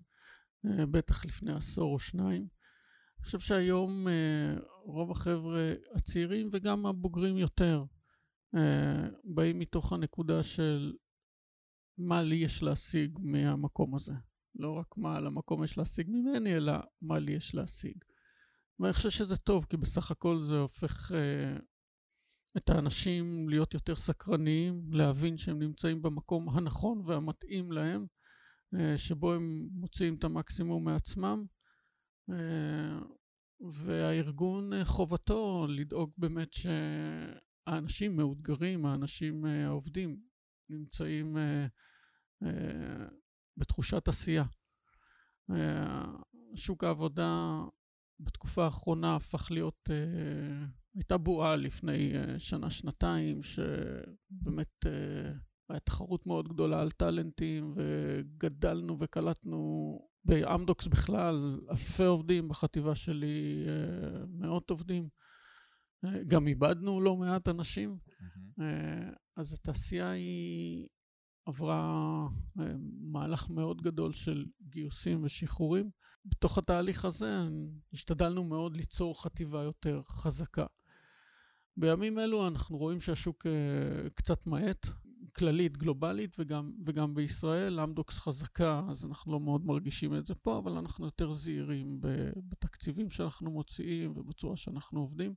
אה, 0.66 0.86
בטח 0.86 1.24
לפני 1.24 1.52
עשור 1.52 1.94
או 1.94 1.98
שניים. 1.98 2.59
אני 3.20 3.24
חושב 3.24 3.38
שהיום 3.38 4.08
אה, 4.08 4.54
רוב 4.84 5.10
החבר'ה 5.10 5.72
הצעירים 5.94 6.48
וגם 6.52 6.86
הבוגרים 6.86 7.38
יותר 7.38 7.84
אה, 8.54 9.08
באים 9.24 9.58
מתוך 9.58 9.92
הנקודה 9.92 10.42
של 10.42 10.92
מה 11.98 12.22
לי 12.22 12.36
יש 12.36 12.62
להשיג 12.62 13.18
מהמקום 13.22 13.94
הזה. 13.94 14.12
לא 14.54 14.72
רק 14.72 14.96
מה 14.96 15.16
על 15.16 15.26
המקום 15.26 15.64
יש 15.64 15.78
להשיג 15.78 16.10
ממני, 16.10 16.56
אלא 16.56 16.72
מה 17.02 17.18
לי 17.18 17.32
יש 17.32 17.54
להשיג. 17.54 18.04
ואני 18.78 18.92
חושב 18.92 19.10
שזה 19.10 19.36
טוב, 19.36 19.64
כי 19.64 19.76
בסך 19.76 20.10
הכל 20.10 20.38
זה 20.38 20.58
הופך 20.58 21.12
אה, 21.12 21.56
את 22.56 22.70
האנשים 22.70 23.48
להיות 23.48 23.74
יותר 23.74 23.96
סקרניים, 23.96 24.92
להבין 24.92 25.36
שהם 25.36 25.58
נמצאים 25.58 26.02
במקום 26.02 26.48
הנכון 26.48 27.02
והמתאים 27.06 27.72
להם, 27.72 28.06
שבו 28.96 29.32
הם 29.32 29.68
מוציאים 29.72 30.14
את 30.14 30.24
המקסימום 30.24 30.84
מעצמם. 30.84 31.46
אה, 32.32 32.98
והארגון 33.60 34.72
אה, 34.72 34.84
חובתו 34.84 35.66
לדאוג 35.68 36.12
באמת 36.18 36.52
שהאנשים 36.52 38.16
מאותגרים, 38.16 38.86
האנשים 38.86 39.44
העובדים 39.44 40.20
נמצאים 40.70 41.36
בתחושת 43.56 44.08
עשייה. 44.08 44.44
שוק 46.54 46.84
העבודה 46.84 47.60
בתקופה 48.20 48.64
האחרונה 48.64 49.16
הפך 49.16 49.50
להיות, 49.50 49.90
הייתה 50.94 51.18
בועה 51.18 51.56
לפני 51.56 52.12
שנה-שנתיים, 52.38 53.42
שבאמת 53.42 54.86
הייתה 55.68 55.84
תחרות 55.84 56.26
מאוד 56.26 56.48
גדולה 56.48 56.80
על 56.80 56.90
טאלנטים, 56.90 57.74
וגדלנו 57.76 58.96
וקלטנו 58.98 60.09
באמדוקס 60.24 60.86
בכלל 60.86 61.60
אלפי 61.70 62.04
עובדים, 62.04 62.48
בחטיבה 62.48 62.94
שלי 62.94 63.64
אה, 63.68 64.24
מאות 64.28 64.70
עובדים. 64.70 65.08
אה, 66.04 66.24
גם 66.24 66.46
איבדנו 66.46 67.00
לא 67.00 67.16
מעט 67.16 67.48
אנשים. 67.48 67.98
Mm-hmm. 68.08 68.62
אז 69.36 69.52
התעשייה 69.52 70.10
היא 70.10 70.86
עברה 71.46 72.28
מהלך 73.12 73.50
מאוד 73.50 73.82
גדול 73.82 74.12
של 74.12 74.46
גיוסים 74.62 75.24
ושחרורים. 75.24 75.90
בתוך 76.24 76.58
התהליך 76.58 77.04
הזה 77.04 77.38
השתדלנו 77.92 78.44
מאוד 78.44 78.76
ליצור 78.76 79.22
חטיבה 79.22 79.62
יותר 79.62 80.02
חזקה. 80.08 80.66
בימים 81.76 82.18
אלו 82.18 82.48
אנחנו 82.48 82.78
רואים 82.78 83.00
שהשוק 83.00 83.46
קצת 84.14 84.46
מאט, 84.46 84.86
כללית, 85.30 85.76
גלובלית, 85.76 86.36
וגם, 86.38 86.72
וגם 86.84 87.14
בישראל. 87.14 87.80
אמדוקס 87.80 88.18
חזקה, 88.18 88.82
אז 88.90 89.04
אנחנו 89.04 89.32
לא 89.32 89.40
מאוד 89.40 89.66
מרגישים 89.66 90.14
את 90.14 90.26
זה 90.26 90.34
פה, 90.34 90.58
אבל 90.58 90.72
אנחנו 90.72 91.04
יותר 91.04 91.32
זהירים 91.32 92.00
בתקציבים 92.48 93.10
שאנחנו 93.10 93.50
מוציאים 93.50 94.16
ובצורה 94.16 94.56
שאנחנו 94.56 95.00
עובדים. 95.00 95.34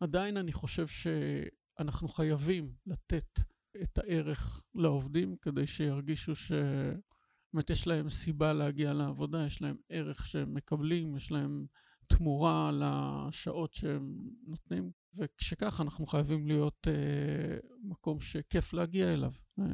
עדיין 0.00 0.36
אני 0.36 0.52
חושב 0.52 0.86
שאנחנו 0.86 2.08
חייבים 2.08 2.72
לתת 2.86 3.40
את 3.82 3.98
הערך 3.98 4.62
לעובדים 4.74 5.36
כדי 5.36 5.66
שירגישו 5.66 6.34
שבאמת 6.34 7.70
יש 7.70 7.86
להם 7.86 8.10
סיבה 8.10 8.52
להגיע 8.52 8.92
לעבודה, 8.92 9.46
יש 9.46 9.62
להם 9.62 9.76
ערך 9.88 10.26
שהם 10.26 10.54
מקבלים, 10.54 11.16
יש 11.16 11.32
להם 11.32 11.66
תמורה 12.06 12.70
לשעות 12.72 13.74
שהם 13.74 14.14
נותנים. 14.46 14.90
וכשכך 15.14 15.80
אנחנו 15.80 16.06
חייבים 16.06 16.46
להיות 16.46 16.88
אה, 16.88 17.56
מקום 17.82 18.20
שכיף 18.20 18.72
להגיע 18.72 19.12
אליו. 19.12 19.32
אה, 19.60 19.64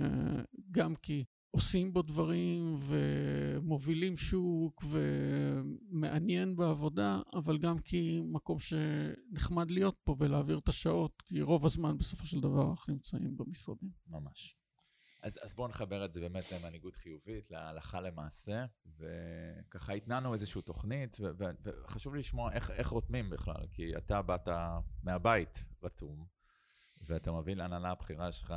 גם 0.71 0.95
כי 0.97 1.25
עושים 1.51 1.93
בו 1.93 2.03
דברים 2.03 2.79
ומובילים 2.81 4.17
שוק 4.17 4.85
ומעניין 4.91 6.57
בעבודה, 6.57 7.21
אבל 7.35 7.59
גם 7.59 7.79
כי 7.79 8.23
מקום 8.25 8.59
שנחמד 8.61 9.71
להיות 9.71 9.97
פה 10.05 10.17
ולהעביר 10.19 10.59
את 10.59 10.69
השעות, 10.69 11.23
כי 11.27 11.43
רוב 11.43 11.67
הזמן 11.67 11.99
בסופו 11.99 12.27
של 12.27 12.41
דבר 12.41 12.71
אנחנו 12.71 12.93
נמצאים 12.93 13.37
במשרדים. 13.37 13.91
ממש. 14.09 14.57
אז, 15.25 15.39
אז 15.43 15.55
בואו 15.55 15.69
נחבר 15.69 16.05
את 16.05 16.13
זה 16.13 16.21
באמת 16.21 16.45
למנהיגות 16.53 16.97
חיובית, 16.97 17.51
להלכה 17.51 18.01
למעשה, 18.01 18.65
וככה 18.99 19.93
התנענו 19.93 20.33
איזושהי 20.33 20.63
תוכנית, 20.63 21.17
ו, 21.21 21.31
ו, 21.39 21.45
וחשוב 21.63 22.15
לי 22.15 22.21
לשמוע 22.21 22.53
איך, 22.53 22.71
איך 22.71 22.89
רותמים 22.89 23.31
בכלל, 23.31 23.67
כי 23.71 23.97
אתה 23.97 24.23
באת 24.23 24.49
מהבית 25.03 25.65
רתום, 25.83 26.27
ואתה 27.09 27.33
מביא 27.33 27.55
להנהלה 27.55 27.91
הבכירה 27.91 28.33
שלך 28.33 28.55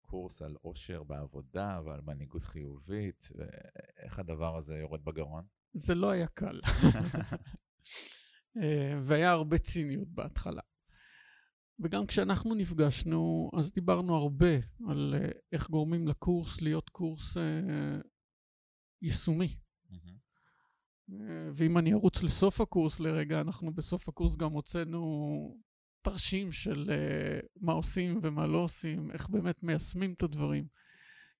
קורס 0.00 0.42
על 0.42 0.56
עושר 0.62 1.02
בעבודה 1.02 1.80
ועל 1.84 2.00
מנהיגות 2.00 2.42
חיובית, 2.42 3.28
ואיך 3.34 4.18
הדבר 4.18 4.56
הזה 4.56 4.76
יורד 4.76 5.04
בגרון? 5.04 5.44
זה 5.72 5.94
לא 5.94 6.10
היה 6.10 6.26
קל. 6.26 6.60
אה, 8.62 8.98
והיה 9.00 9.30
הרבה 9.30 9.58
ציניות 9.58 10.08
בהתחלה. 10.08 10.62
וגם 11.80 12.06
כשאנחנו 12.06 12.54
נפגשנו, 12.54 13.50
אז 13.58 13.72
דיברנו 13.72 14.16
הרבה 14.16 14.54
על 14.88 15.14
uh, 15.16 15.38
איך 15.52 15.70
גורמים 15.70 16.08
לקורס 16.08 16.60
להיות 16.60 16.88
קורס 16.88 17.36
uh, 17.36 17.40
יישומי. 19.02 19.56
Mm-hmm. 19.90 21.14
ואם 21.56 21.78
אני 21.78 21.92
ארוץ 21.92 22.22
לסוף 22.22 22.60
הקורס 22.60 23.00
לרגע, 23.00 23.40
אנחנו 23.40 23.74
בסוף 23.74 24.08
הקורס 24.08 24.36
גם 24.36 24.52
הוצאנו 24.52 25.00
תרשים 26.02 26.52
של 26.52 26.90
uh, 26.90 27.46
מה 27.60 27.72
עושים 27.72 28.18
ומה 28.22 28.46
לא 28.46 28.58
עושים, 28.58 29.10
איך 29.10 29.28
באמת 29.28 29.62
מיישמים 29.62 30.12
את 30.12 30.22
הדברים. 30.22 30.66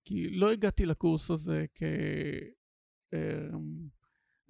כי 0.04 0.30
לא 0.30 0.52
הגעתי 0.52 0.86
לקורס 0.86 1.30
הזה 1.30 1.64
כ... 1.74 1.82
Uh, 3.14 3.56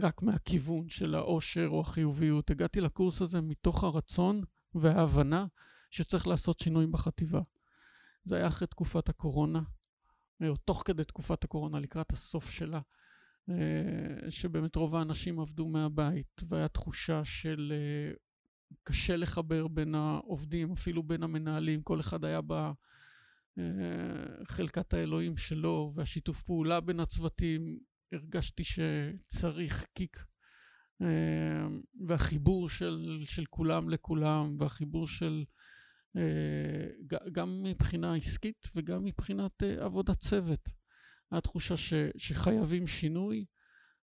רק 0.02 0.22
מהכיוון 0.22 0.88
של 0.88 1.14
העושר 1.14 1.68
או 1.68 1.80
החיוביות, 1.80 2.50
הגעתי 2.50 2.80
לקורס 2.80 3.22
הזה 3.22 3.40
מתוך 3.40 3.84
הרצון 3.84 4.40
וההבנה 4.74 5.46
שצריך 5.94 6.26
לעשות 6.26 6.58
שינויים 6.58 6.92
בחטיבה. 6.92 7.40
זה 8.24 8.36
היה 8.36 8.46
אחרי 8.46 8.66
תקופת 8.66 9.08
הקורונה, 9.08 9.62
או 10.48 10.56
תוך 10.56 10.82
כדי 10.84 11.04
תקופת 11.04 11.44
הקורונה, 11.44 11.80
לקראת 11.80 12.12
הסוף 12.12 12.50
שלה, 12.50 12.80
אה, 13.48 14.30
שבאמת 14.30 14.76
רוב 14.76 14.96
האנשים 14.96 15.40
עבדו 15.40 15.68
מהבית, 15.68 16.42
והיה 16.48 16.68
תחושה 16.68 17.24
של 17.24 17.72
אה, 17.76 18.12
קשה 18.82 19.16
לחבר 19.16 19.68
בין 19.68 19.94
העובדים, 19.94 20.72
אפילו 20.72 21.02
בין 21.02 21.22
המנהלים, 21.22 21.82
כל 21.82 22.00
אחד 22.00 22.24
היה 22.24 22.40
בחלקת 24.42 24.94
אה, 24.94 25.00
האלוהים 25.00 25.36
שלו, 25.36 25.92
והשיתוף 25.94 26.42
פעולה 26.42 26.80
בין 26.80 27.00
הצוותים, 27.00 27.78
הרגשתי 28.12 28.62
שצריך 28.64 29.86
קיק. 29.94 30.24
והחיבור 32.00 32.68
של, 32.68 33.22
של 33.24 33.44
כולם 33.44 33.90
לכולם, 33.90 34.56
והחיבור 34.58 35.06
של 35.06 35.44
אה, 35.48 35.63
גם 37.32 37.62
מבחינה 37.62 38.14
עסקית 38.14 38.68
וגם 38.76 39.04
מבחינת 39.04 39.62
אה, 39.62 39.84
עבודת 39.84 40.18
צוות. 40.18 40.70
התחושה 41.32 41.76
ש, 41.76 41.94
שחייבים 42.16 42.86
שינוי, 42.86 43.44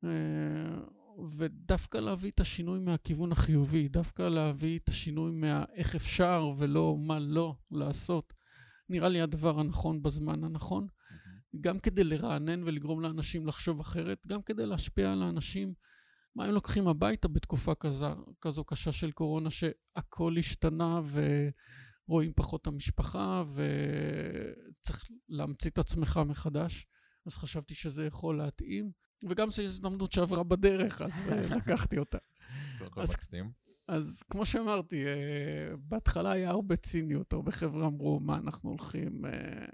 אה, 0.03 0.79
ודווקא 1.37 1.97
להביא 1.97 2.31
את 2.31 2.39
השינוי 2.39 2.79
מהכיוון 2.79 3.31
החיובי, 3.31 3.87
דווקא 3.87 4.21
להביא 4.21 4.79
את 4.79 4.89
השינוי 4.89 5.31
מהאיך 5.31 5.95
אפשר 5.95 6.51
ולא 6.57 6.97
מה 6.99 7.19
לא 7.19 7.55
לעשות, 7.71 8.33
נראה 8.89 9.09
לי 9.09 9.21
הדבר 9.21 9.59
הנכון 9.59 10.01
בזמן 10.01 10.43
הנכון. 10.43 10.87
גם 11.61 11.79
כדי 11.79 12.03
לרענן 12.03 12.63
ולגרום 12.63 13.01
לאנשים 13.01 13.47
לחשוב 13.47 13.79
אחרת, 13.79 14.27
גם 14.27 14.41
כדי 14.41 14.65
להשפיע 14.65 15.11
על 15.11 15.23
האנשים, 15.23 15.73
מה 16.35 16.45
הם 16.45 16.53
לוקחים 16.53 16.87
הביתה 16.87 17.27
בתקופה 17.27 17.75
כזו, 17.75 18.07
כזו 18.41 18.63
קשה 18.63 18.91
של 18.91 19.11
קורונה, 19.11 19.49
שהכל 19.49 20.35
השתנה 20.37 21.01
ו... 21.03 21.21
רואים 22.07 22.33
פחות 22.35 22.61
את 22.61 22.67
המשפחה 22.67 23.43
וצריך 23.53 25.07
להמציא 25.29 25.71
את 25.71 25.77
עצמך 25.77 26.19
מחדש. 26.25 26.85
אז 27.25 27.35
חשבתי 27.35 27.75
שזה 27.75 28.05
יכול 28.05 28.37
להתאים, 28.37 28.91
וגם 29.29 29.51
זו 29.51 29.63
הזדמנות 29.63 30.11
שעברה 30.11 30.43
בדרך, 30.43 31.01
אז 31.01 31.29
אה, 31.31 31.55
לקחתי 31.57 31.97
אותה. 31.97 32.17
אז. 33.87 33.97
אז 33.97 34.23
כמו 34.31 34.45
שאמרתי, 34.45 35.05
אה, 35.05 35.75
בהתחלה 35.77 36.31
היה 36.31 36.49
הרבה 36.49 36.75
ציניות, 36.75 37.33
הרבה 37.33 37.51
חבר'ה 37.51 37.87
אמרו, 37.87 38.19
מה 38.19 38.37
אנחנו 38.37 38.69
הולכים 38.69 39.25
אה, 39.25 39.65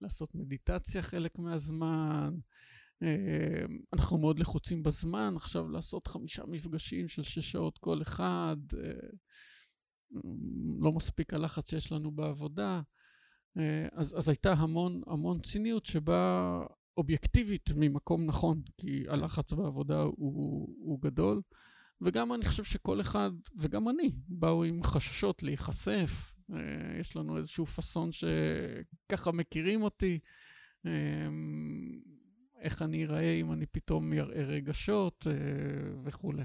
לעשות 0.00 0.34
מדיטציה 0.34 1.02
חלק 1.02 1.38
מהזמן, 1.38 2.34
אנחנו 3.92 4.18
מאוד 4.18 4.38
לחוצים 4.38 4.82
בזמן, 4.82 5.34
עכשיו 5.36 5.68
לעשות 5.68 6.06
חמישה 6.06 6.42
מפגשים 6.46 7.08
של 7.08 7.22
שש 7.22 7.52
שעות 7.52 7.78
כל 7.78 8.02
אחד. 8.02 8.56
לא 10.80 10.92
מספיק 10.92 11.34
הלחץ 11.34 11.70
שיש 11.70 11.92
לנו 11.92 12.10
בעבודה. 12.10 12.80
אה, 13.58 13.88
אז, 13.92 14.18
אז 14.18 14.28
הייתה 14.28 14.52
המון 14.52 15.00
המון 15.06 15.40
ציניות 15.40 15.86
שבאה 15.86 16.66
אובייקטיבית 16.96 17.70
ממקום 17.76 18.26
נכון, 18.26 18.62
כי 18.78 19.04
הלחץ 19.08 19.52
בעבודה 19.52 20.00
הוא, 20.00 20.68
הוא 20.78 21.00
גדול. 21.00 21.42
וגם 22.00 22.32
אני 22.32 22.44
חושב 22.44 22.64
שכל 22.64 23.00
אחד, 23.00 23.30
וגם 23.58 23.88
אני, 23.88 24.10
באו 24.28 24.64
עם 24.64 24.82
חששות 24.82 25.42
להיחשף. 25.42 26.34
אה, 26.52 26.98
יש 27.00 27.16
לנו 27.16 27.38
איזשהו 27.38 27.66
פאסון 27.66 28.10
שככה 28.12 29.32
מכירים 29.32 29.82
אותי. 29.82 30.18
אה, 30.86 31.28
איך 32.60 32.82
אני 32.82 33.04
אראה 33.04 33.32
אם 33.32 33.52
אני 33.52 33.66
פתאום 33.66 34.12
אראה 34.12 34.44
רגשות 34.44 35.26
וכולי. 36.04 36.44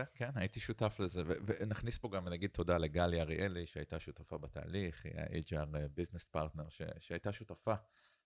יפה, 0.00 0.10
כן, 0.14 0.30
הייתי 0.34 0.60
שותף 0.60 0.96
לזה. 0.98 1.22
ונכניס 1.26 1.98
פה 1.98 2.08
גם, 2.08 2.28
נגיד 2.28 2.50
תודה 2.50 2.78
לגלי 2.78 3.20
אריאלי, 3.20 3.66
שהייתה 3.66 4.00
שותפה 4.00 4.38
בתהליך, 4.38 5.04
היא 5.04 5.12
ה-HR 5.16 5.66
ביזנס 5.94 6.28
פרטנר, 6.28 6.64
שהייתה 6.98 7.32
שותפה 7.32 7.74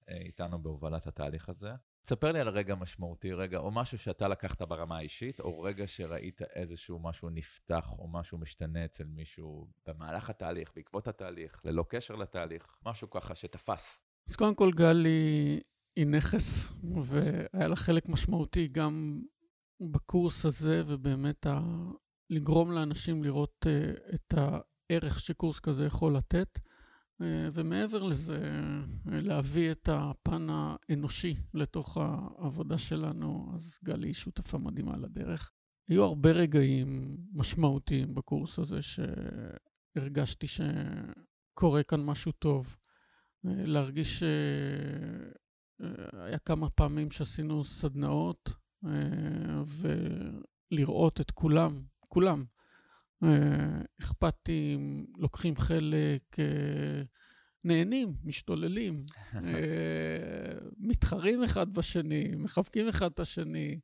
אה, 0.08 0.16
איתנו 0.16 0.62
בהובלת 0.62 1.06
התהליך 1.06 1.48
הזה. 1.48 1.70
תספר 2.02 2.32
לי 2.32 2.40
על 2.40 2.48
רגע 2.48 2.74
משמעותי, 2.74 3.32
רגע, 3.32 3.58
או 3.58 3.70
משהו 3.70 3.98
שאתה 3.98 4.28
לקחת 4.28 4.62
ברמה 4.62 4.96
האישית, 4.96 5.40
או 5.40 5.62
רגע 5.62 5.86
שראית 5.86 6.42
איזשהו 6.42 6.98
משהו 6.98 7.30
נפתח, 7.30 7.92
או 7.98 8.08
משהו 8.08 8.38
משתנה 8.38 8.84
אצל 8.84 9.04
מישהו 9.04 9.68
במהלך 9.86 10.30
התהליך, 10.30 10.72
בעקבות 10.76 11.08
התהליך, 11.08 11.60
ללא 11.64 11.84
קשר 11.88 12.16
לתהליך, 12.16 12.76
משהו 12.86 13.10
ככה 13.10 13.34
שתפס. 13.34 14.02
אז 14.28 14.36
קודם 14.36 14.54
כל, 14.54 14.70
גלי 14.70 15.60
היא 15.96 16.06
נכס, 16.06 16.72
והיה 17.04 17.68
לה 17.68 17.76
חלק 17.76 18.08
משמעותי 18.08 18.68
גם 18.68 19.22
בקורס 19.80 20.46
הזה, 20.46 20.82
ובאמת 20.86 21.46
לגרום 22.30 22.72
לאנשים 22.72 23.24
לראות 23.24 23.66
את 24.14 24.34
הערך 24.36 25.20
שקורס 25.20 25.60
כזה 25.60 25.86
יכול 25.86 26.16
לתת, 26.16 26.58
ומעבר 27.52 28.02
לזה, 28.02 28.40
להביא 29.06 29.70
את 29.70 29.88
הפן 29.92 30.46
האנושי 30.50 31.34
לתוך 31.54 31.96
העבודה 31.96 32.78
שלנו, 32.78 33.52
אז 33.54 33.78
גלי 33.84 34.08
היא 34.08 34.14
שותפה 34.14 34.58
מדהימה 34.58 34.96
לדרך. 34.96 35.50
היו 35.88 36.04
הרבה 36.04 36.30
רגעים 36.30 37.16
משמעותיים 37.32 38.14
בקורס 38.14 38.58
הזה 38.58 38.78
שהרגשתי 38.82 40.46
שקורה 40.46 41.82
כאן 41.82 42.04
משהו 42.04 42.32
טוב. 42.32 42.76
להרגיש 43.44 44.18
ש... 44.18 44.22
היה 46.12 46.38
כמה 46.38 46.70
פעמים 46.70 47.10
שעשינו 47.10 47.64
סדנאות, 47.64 48.52
ולראות 50.72 51.20
את 51.20 51.30
כולם, 51.30 51.74
כולם, 52.08 52.44
אכפתים, 54.00 55.06
לוקחים 55.16 55.56
חלק, 55.56 56.36
נהנים, 57.64 58.14
משתוללים, 58.24 59.04
מתחרים 60.88 61.42
אחד 61.42 61.74
בשני, 61.74 62.34
מחבקים 62.36 62.88
אחד 62.88 63.10
את 63.10 63.20
השני. 63.20 63.80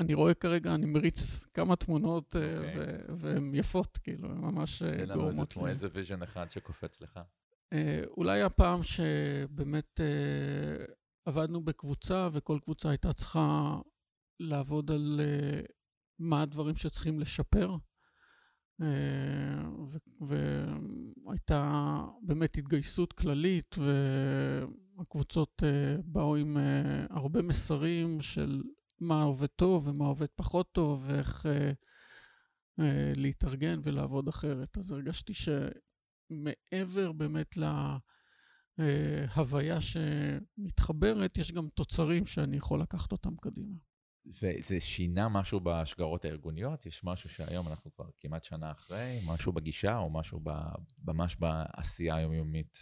אני 0.00 0.14
רואה 0.14 0.34
כרגע, 0.34 0.74
אני 0.74 0.86
מריץ 0.86 1.44
כמה 1.54 1.76
תמונות, 1.76 2.36
okay. 2.36 2.58
אוקיי. 2.58 2.98
והן 3.16 3.54
יפות, 3.54 3.98
כאילו, 3.98 4.30
הן 4.30 4.38
ממש 4.38 4.82
גורמות 5.14 5.56
לי. 5.56 5.66
איזה 5.66 5.88
vision 5.92 6.22
אחד 6.22 6.50
שקופץ 6.50 7.00
לך. 7.00 7.20
אולי 8.16 8.42
הפעם 8.42 8.82
שבאמת 8.82 10.00
עבדנו 11.24 11.64
בקבוצה, 11.64 12.28
וכל 12.32 12.58
קבוצה 12.62 12.88
הייתה 12.90 13.12
צריכה 13.12 13.78
לעבוד 14.40 14.90
על 14.90 15.20
מה 16.18 16.42
הדברים 16.42 16.76
שצריכים 16.76 17.20
לשפר. 17.20 17.76
והייתה 21.26 22.04
באמת 22.22 22.56
התגייסות 22.56 23.12
כללית, 23.12 23.76
והקבוצות 24.98 25.62
באו 26.04 26.36
עם 26.36 26.56
הרבה 27.10 27.42
מסרים 27.42 28.20
של 28.20 28.62
מה 29.00 29.22
עובד 29.22 29.46
טוב 29.46 29.88
ומה 29.88 30.04
עובד 30.04 30.26
פחות 30.34 30.72
טוב, 30.72 31.04
ואיך 31.08 31.46
להתארגן 33.16 33.80
ולעבוד 33.82 34.28
אחרת. 34.28 34.78
אז 34.78 34.92
הרגשתי 34.92 35.32
שמעבר 35.34 37.12
באמת 37.12 37.56
להוויה 38.78 39.78
שמתחברת, 39.80 41.38
יש 41.38 41.52
גם 41.52 41.68
תוצרים 41.74 42.26
שאני 42.26 42.56
יכול 42.56 42.80
לקחת 42.80 43.12
אותם 43.12 43.36
קדימה. 43.36 43.74
וזה 44.26 44.80
שינה 44.80 45.28
משהו 45.28 45.60
בשגרות 45.60 46.24
הארגוניות? 46.24 46.86
יש 46.86 47.04
משהו 47.04 47.28
שהיום 47.28 47.68
אנחנו 47.68 47.94
כבר 47.94 48.04
כמעט 48.20 48.44
שנה 48.44 48.70
אחרי, 48.70 49.18
משהו 49.26 49.52
בגישה 49.52 49.98
או 49.98 50.10
משהו 50.10 50.40
ב, 50.42 50.50
ממש 51.04 51.36
בעשייה 51.36 52.16
היומיומית? 52.16 52.78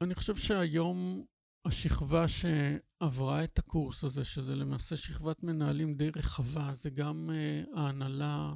אני 0.00 0.14
חושב 0.14 0.36
שהיום 0.36 1.24
השכבה 1.64 2.24
שעברה 2.28 3.44
את 3.44 3.58
הקורס 3.58 4.04
הזה, 4.04 4.24
שזה 4.24 4.54
למעשה 4.54 4.96
שכבת 4.96 5.42
מנהלים 5.42 5.94
די 5.94 6.10
רחבה, 6.16 6.72
זה 6.72 6.90
גם 6.90 7.30
uh, 7.30 7.78
ההנהלה, 7.78 8.52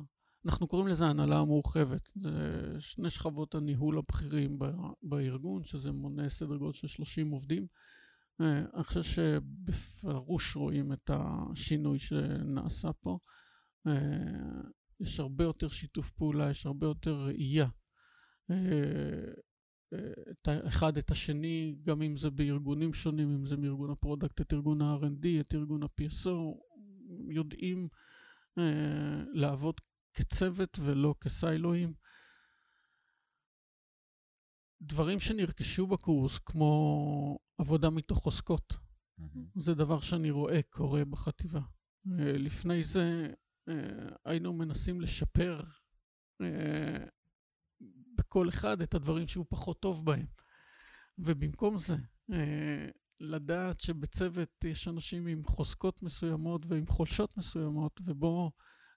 אנחנו 0.46 0.68
קוראים 0.68 0.88
לזה 0.88 1.06
ההנהלה 1.06 1.38
המורחבת. 1.38 2.10
זה 2.16 2.30
שני 2.78 3.10
שכבות 3.10 3.54
הניהול 3.54 3.98
הבכירים 3.98 4.58
בארגון, 5.02 5.64
שזה 5.64 5.92
מונה 5.92 6.28
סדר 6.28 6.56
גודל 6.56 6.72
של 6.72 6.86
30 6.86 7.30
עובדים. 7.30 7.66
אה, 8.40 8.64
אני 8.74 8.84
חושב 8.84 9.02
שבפירוש 9.02 10.56
רואים 10.56 10.92
את 10.92 11.10
השינוי 11.14 11.98
שנעשה 11.98 12.92
פה. 12.92 13.18
אה, 13.86 14.60
יש 15.00 15.20
הרבה 15.20 15.44
יותר 15.44 15.68
שיתוף 15.68 16.10
פעולה, 16.10 16.50
יש 16.50 16.66
הרבה 16.66 16.86
יותר 16.86 17.14
ראייה. 17.14 17.68
אה, 18.50 19.32
את 20.30 20.48
האחד 20.48 20.96
את 20.96 21.10
השני, 21.10 21.76
גם 21.82 22.02
אם 22.02 22.16
זה 22.16 22.30
בארגונים 22.30 22.94
שונים, 22.94 23.30
אם 23.30 23.46
זה 23.46 23.56
מארגון 23.56 23.90
ה 23.90 23.96
product, 23.96 24.40
את 24.40 24.52
ארגון 24.52 24.82
ה-R&D, 24.82 25.26
את 25.40 25.54
ארגון 25.54 25.82
ה-PSO, 25.82 26.30
יודעים 27.28 27.88
לעבוד 29.34 29.80
כצוות 30.16 30.78
ולא 30.82 31.14
כסיילואים. 31.20 31.94
דברים 34.82 35.20
שנרכשו 35.20 35.86
בקורס, 35.86 36.38
כמו 36.38 37.38
עבודה 37.58 37.90
מתוך 37.90 38.18
חוזקות, 38.18 38.72
mm-hmm. 38.72 39.38
זה 39.54 39.74
דבר 39.74 40.00
שאני 40.00 40.30
רואה 40.30 40.60
קורה 40.62 41.04
בחטיבה. 41.04 41.60
אה, 42.12 42.32
לפני 42.38 42.82
זה 42.82 43.34
אה, 43.68 44.08
היינו 44.24 44.52
מנסים 44.52 45.00
לשפר 45.00 45.60
אה, 46.42 47.04
בכל 48.14 48.48
אחד 48.48 48.80
את 48.80 48.94
הדברים 48.94 49.26
שהוא 49.26 49.46
פחות 49.48 49.80
טוב 49.80 50.04
בהם. 50.04 50.26
ובמקום 51.18 51.78
זה, 51.78 51.96
לדעת 53.20 53.80
שבצוות 53.80 54.64
יש 54.64 54.88
אנשים 54.88 55.26
עם 55.26 55.44
חוזקות 55.44 56.02
מסוימות 56.02 56.66
ועם 56.66 56.86
חולשות 56.86 57.36
מסוימות, 57.36 58.00
ובואו 58.04 58.50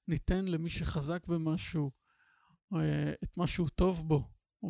ניתן 0.09 0.45
למי 0.45 0.69
שחזק 0.69 1.27
במשהו 1.27 1.91
את 3.23 3.37
מה 3.37 3.47
שהוא 3.47 3.69
טוב 3.69 4.07
בו, 4.07 4.23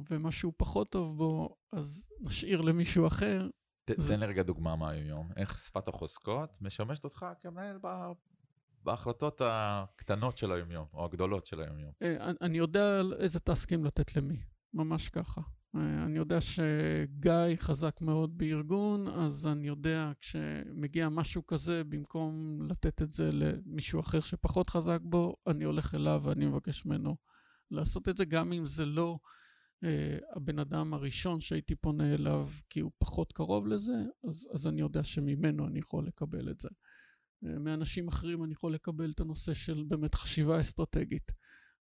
ומה 0.09 0.31
שהוא 0.31 0.53
פחות 0.57 0.91
טוב 0.91 1.17
בו, 1.17 1.55
אז 1.71 2.09
נשאיר 2.21 2.61
למישהו 2.61 3.07
אחר. 3.07 3.49
תן 3.85 4.19
לי 4.19 4.25
רגע 4.25 4.43
דוגמה 4.43 4.75
מהיום, 4.75 5.29
איך 5.37 5.59
שפת 5.59 5.87
החוזקות 5.87 6.61
משמשת 6.61 7.03
אותך 7.03 7.25
כמנהל 7.39 7.79
בהחלטות 8.83 9.41
הקטנות 9.45 10.37
של 10.37 10.51
היומיום, 10.51 10.85
או 10.93 11.05
הגדולות 11.05 11.45
של 11.45 11.61
היומיום. 11.61 11.91
אה, 12.01 12.31
אני 12.41 12.57
יודע 12.57 13.01
איזה 13.19 13.39
טסקים 13.39 13.85
לתת 13.85 14.15
למי, 14.15 14.37
ממש 14.73 15.09
ככה. 15.09 15.41
אה, 15.75 16.03
אני 16.05 16.17
יודע 16.17 16.41
שגיא 16.41 17.55
חזק 17.55 18.01
מאוד 18.01 18.37
בארגון, 18.37 19.07
אז 19.07 19.47
אני 19.47 19.67
יודע 19.67 20.11
כשמגיע 20.21 21.09
משהו 21.09 21.45
כזה, 21.47 21.83
במקום 21.83 22.59
לתת 22.69 23.01
את 23.01 23.13
זה 23.13 23.31
למישהו 23.31 23.99
אחר 23.99 24.19
שפחות 24.19 24.69
חזק 24.69 24.99
בו, 25.03 25.35
אני 25.47 25.63
הולך 25.63 25.95
אליו 25.95 26.21
ואני 26.23 26.45
מבקש 26.45 26.85
ממנו 26.85 27.15
לעשות 27.71 28.09
את 28.09 28.17
זה, 28.17 28.25
גם 28.25 28.53
אם 28.53 28.65
זה 28.65 28.85
לא 28.85 29.19
uh, 29.85 29.87
הבן 30.35 30.59
אדם 30.59 30.93
הראשון 30.93 31.39
שהייתי 31.39 31.75
פונה 31.75 32.13
אליו 32.13 32.47
כי 32.69 32.79
הוא 32.79 32.91
פחות 32.97 33.33
קרוב 33.33 33.67
לזה, 33.67 34.03
אז, 34.29 34.49
אז 34.53 34.67
אני 34.67 34.81
יודע 34.81 35.03
שממנו 35.03 35.67
אני 35.67 35.79
יכול 35.79 36.07
לקבל 36.07 36.51
את 36.51 36.59
זה. 36.59 36.69
Uh, 37.45 37.59
מאנשים 37.59 38.07
אחרים 38.07 38.43
אני 38.43 38.53
יכול 38.53 38.73
לקבל 38.73 39.11
את 39.11 39.19
הנושא 39.19 39.53
של 39.53 39.83
באמת 39.87 40.15
חשיבה 40.15 40.59
אסטרטגית. 40.59 41.31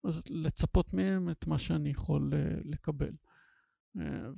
אז 0.04 0.24
לצפות 0.30 0.94
מהם 0.94 1.30
את 1.30 1.48
מה 1.48 1.58
שאני 1.58 1.90
יכול 1.90 2.34
uh, 2.34 2.62
לקבל. 2.66 3.12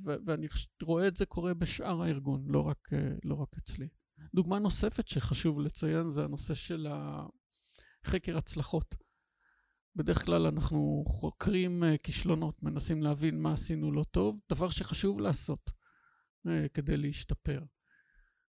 ו- 0.04 0.16
ואני 0.26 0.46
רואה 0.82 1.08
את 1.08 1.16
זה 1.16 1.26
קורה 1.26 1.54
בשאר 1.54 2.02
הארגון, 2.02 2.44
לא 2.48 2.60
רק, 2.60 2.88
uh, 2.92 2.96
לא 3.24 3.34
רק 3.34 3.48
אצלי. 3.58 3.88
דוגמה 4.34 4.58
נוספת 4.58 5.08
שחשוב 5.08 5.60
לציין 5.60 6.10
זה 6.10 6.24
הנושא 6.24 6.54
של 6.54 6.86
חקר 8.04 8.36
הצלחות. 8.36 8.94
בדרך 9.96 10.24
כלל 10.24 10.46
אנחנו 10.46 11.04
חוקרים 11.06 11.84
אה, 11.84 11.96
כישלונות, 11.98 12.62
מנסים 12.62 13.02
להבין 13.02 13.42
מה 13.42 13.52
עשינו 13.52 13.92
לא 13.92 14.04
טוב, 14.10 14.40
דבר 14.52 14.70
שחשוב 14.70 15.20
לעשות 15.20 15.70
אה, 16.48 16.68
כדי 16.68 16.96
להשתפר. 16.96 17.64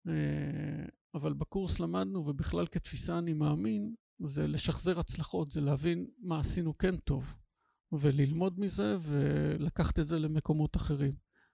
אה, 0.08 0.86
אבל 1.16 1.34
בקורס 1.34 1.80
למדנו, 1.80 2.20
ובכלל 2.28 2.68
כתפיסה 2.68 3.18
אני 3.18 3.34
מאמין, 3.34 3.96
זה 4.26 4.48
לשחזר 4.48 5.00
הצלחות, 5.00 5.52
זה 5.52 5.62
להבין 5.62 6.08
מה 6.18 6.40
עשינו 6.40 6.78
כן 6.78 6.98
טוב, 6.98 7.36
וללמוד 8.00 8.60
מזה 8.60 8.98
ולקחת 9.02 10.00
את 10.00 10.08
זה 10.08 10.20
למקומות 10.20 10.76
אחרים. 10.76 11.12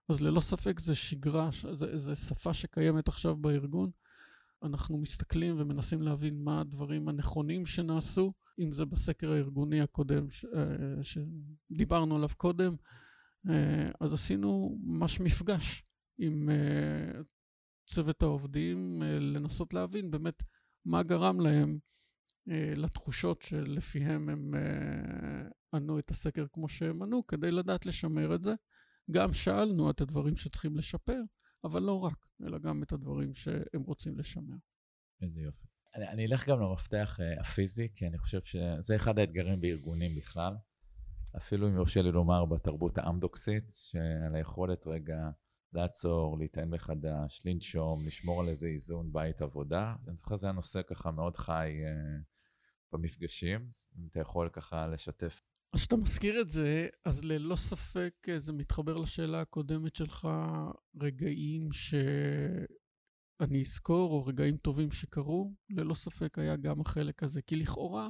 אז 0.09 0.21
ללא 0.21 0.39
ספק 0.39 0.79
זה 0.79 0.95
שגרה, 0.95 1.49
זה, 1.71 1.97
זה 1.97 2.15
שפה 2.15 2.53
שקיימת 2.53 3.07
עכשיו 3.07 3.35
בארגון. 3.35 3.91
אנחנו 4.63 4.97
מסתכלים 4.97 5.55
ומנסים 5.59 6.01
להבין 6.01 6.43
מה 6.43 6.61
הדברים 6.61 7.09
הנכונים 7.09 7.65
שנעשו, 7.65 8.33
אם 8.59 8.73
זה 8.73 8.85
בסקר 8.85 9.31
הארגוני 9.31 9.81
הקודם 9.81 10.29
ש, 10.29 10.45
אה, 10.45 11.03
שדיברנו 11.03 12.15
עליו 12.15 12.29
קודם, 12.37 12.75
אה, 13.49 13.91
אז 13.99 14.13
עשינו 14.13 14.77
ממש 14.83 15.19
מפגש 15.19 15.83
עם 16.17 16.49
אה, 16.49 17.21
צוות 17.85 18.23
העובדים, 18.23 19.01
לנסות 19.03 19.73
להבין 19.73 20.11
באמת 20.11 20.43
מה 20.85 21.03
גרם 21.03 21.39
להם 21.39 21.79
לתחושות 22.75 23.41
שלפיהם 23.41 24.29
הם 24.29 24.53
ענו 25.73 25.99
את 25.99 26.11
הסקר 26.11 26.45
כמו 26.53 26.67
שהם 26.67 27.01
ענו, 27.01 27.27
כדי 27.27 27.51
לדעת 27.51 27.85
לשמר 27.85 28.35
את 28.35 28.43
זה. 28.43 28.53
גם 29.11 29.33
שאלנו 29.33 29.89
את 29.89 30.01
הדברים 30.01 30.35
שצריכים 30.35 30.77
לשפר, 30.77 31.21
אבל 31.63 31.81
לא 31.81 31.99
רק, 31.99 32.27
אלא 32.45 32.57
גם 32.57 32.83
את 32.83 32.91
הדברים 32.91 33.33
שהם 33.33 33.81
רוצים 33.81 34.17
לשמר. 34.19 34.55
איזה 35.21 35.41
יופי. 35.41 35.67
אני, 35.95 36.07
אני 36.07 36.25
אלך 36.25 36.49
גם 36.49 36.61
למפתח 36.61 37.17
uh, 37.19 37.41
הפיזי, 37.41 37.87
כי 37.93 38.07
אני 38.07 38.17
חושב 38.17 38.41
שזה 38.41 38.95
אחד 38.95 39.19
האתגרים 39.19 39.61
בארגונים 39.61 40.11
בכלל. 40.17 40.53
אפילו 41.37 41.67
אם 41.67 41.75
יורשה 41.75 42.01
לי 42.01 42.11
לומר 42.11 42.45
בתרבות 42.45 42.97
האמדוקסית, 42.97 43.69
שעל 43.69 44.35
היכולת 44.35 44.87
רגע 44.87 45.29
לעצור, 45.73 46.37
להיטען 46.37 46.69
מחדש, 46.69 47.45
לנשום, 47.45 47.99
לשמור 48.07 48.41
על 48.41 48.47
איזה 48.47 48.67
איזון 48.67 49.13
בית 49.13 49.41
עבודה. 49.41 49.95
אני 50.07 50.15
זוכר 50.15 50.37
שזה 50.37 50.47
היה 50.47 50.53
נושא 50.53 50.81
ככה 50.87 51.11
מאוד 51.11 51.37
חי 51.37 51.71
uh, 51.83 52.23
במפגשים, 52.91 53.71
אם 53.97 54.07
אתה 54.07 54.19
יכול 54.19 54.49
ככה 54.53 54.87
לשתף. 54.87 55.41
אז 55.73 55.79
כשאתה 55.79 55.95
מזכיר 55.95 56.41
את 56.41 56.49
זה, 56.49 56.87
אז 57.05 57.23
ללא 57.23 57.55
ספק 57.55 58.13
אה, 58.29 58.39
זה 58.39 58.53
מתחבר 58.53 58.97
לשאלה 58.97 59.41
הקודמת 59.41 59.95
שלך, 59.95 60.27
רגעים 61.01 61.71
שאני 61.71 63.61
אזכור, 63.61 64.11
או 64.11 64.25
רגעים 64.25 64.57
טובים 64.57 64.91
שקרו, 64.91 65.53
ללא 65.69 65.93
ספק 65.93 66.39
היה 66.39 66.55
גם 66.55 66.81
החלק 66.81 67.23
הזה. 67.23 67.41
כי 67.41 67.55
לכאורה 67.55 68.09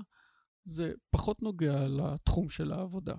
זה 0.64 0.94
פחות 1.10 1.42
נוגע 1.42 1.88
לתחום 1.88 2.50
של 2.50 2.72
העבודה. 2.72 3.16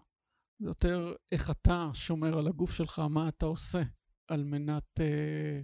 זה 0.59 0.66
יותר 0.66 1.14
איך 1.33 1.51
אתה 1.51 1.90
שומר 1.94 2.38
על 2.38 2.49
הגוף 2.49 2.73
שלך, 2.73 2.99
מה 2.99 3.29
אתה 3.29 3.46
עושה 3.46 3.83
על 4.29 4.44
מנת 4.44 5.01
אה, 5.01 5.61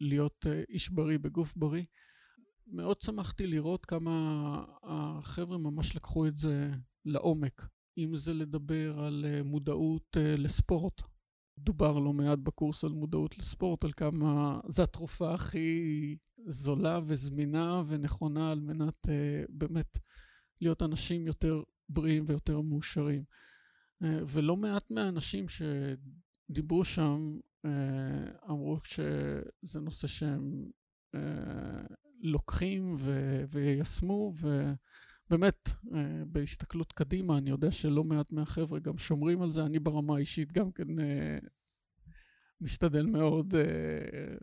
להיות 0.00 0.46
אה, 0.46 0.62
איש 0.68 0.88
בריא 0.90 1.18
בגוף 1.18 1.56
בריא. 1.56 1.84
מאוד 2.66 3.00
שמחתי 3.00 3.46
לראות 3.46 3.86
כמה 3.86 4.64
החבר'ה 4.82 5.58
ממש 5.58 5.96
לקחו 5.96 6.26
את 6.26 6.36
זה 6.36 6.70
לעומק. 7.04 7.68
אם 7.98 8.16
זה 8.16 8.34
לדבר 8.34 9.00
על 9.00 9.24
אה, 9.28 9.42
מודעות 9.42 10.16
אה, 10.16 10.34
לספורט. 10.36 11.02
דובר 11.58 11.98
לא 11.98 12.12
מעט 12.12 12.38
בקורס 12.38 12.84
על 12.84 12.92
מודעות 12.92 13.38
לספורט, 13.38 13.84
על 13.84 13.92
כמה 13.92 14.60
זו 14.68 14.82
התרופה 14.82 15.34
הכי 15.34 16.16
זולה 16.46 17.00
וזמינה 17.06 17.82
ונכונה 17.86 18.50
על 18.50 18.60
מנת 18.60 19.06
uh, 19.06 19.10
באמת 19.48 19.98
להיות 20.60 20.82
אנשים 20.82 21.26
יותר 21.26 21.62
בריאים 21.88 22.24
ויותר 22.26 22.60
מאושרים. 22.60 23.24
ולא 24.00 24.56
מעט 24.56 24.90
מהאנשים 24.90 25.46
שדיברו 25.48 26.84
שם 26.84 27.38
אמרו 28.50 28.78
שזה 28.84 29.80
נושא 29.80 30.06
שהם 30.06 30.70
לוקחים 32.20 32.94
ו- 32.98 33.44
ויישמו, 33.50 34.32
ובאמת, 34.40 35.68
אה, 35.94 36.22
בהסתכלות 36.26 36.92
קדימה, 36.92 37.38
אני 37.38 37.50
יודע 37.50 37.72
שלא 37.72 38.04
מעט 38.04 38.32
מהחבר'ה 38.32 38.78
גם 38.78 38.98
שומרים 38.98 39.42
על 39.42 39.50
זה. 39.50 39.64
אני 39.64 39.78
ברמה 39.78 40.16
האישית 40.16 40.52
גם 40.52 40.72
כן 40.72 41.00
אה, 41.00 41.38
משתדל 42.60 43.06
מאוד 43.06 43.54
אה, 43.54 44.36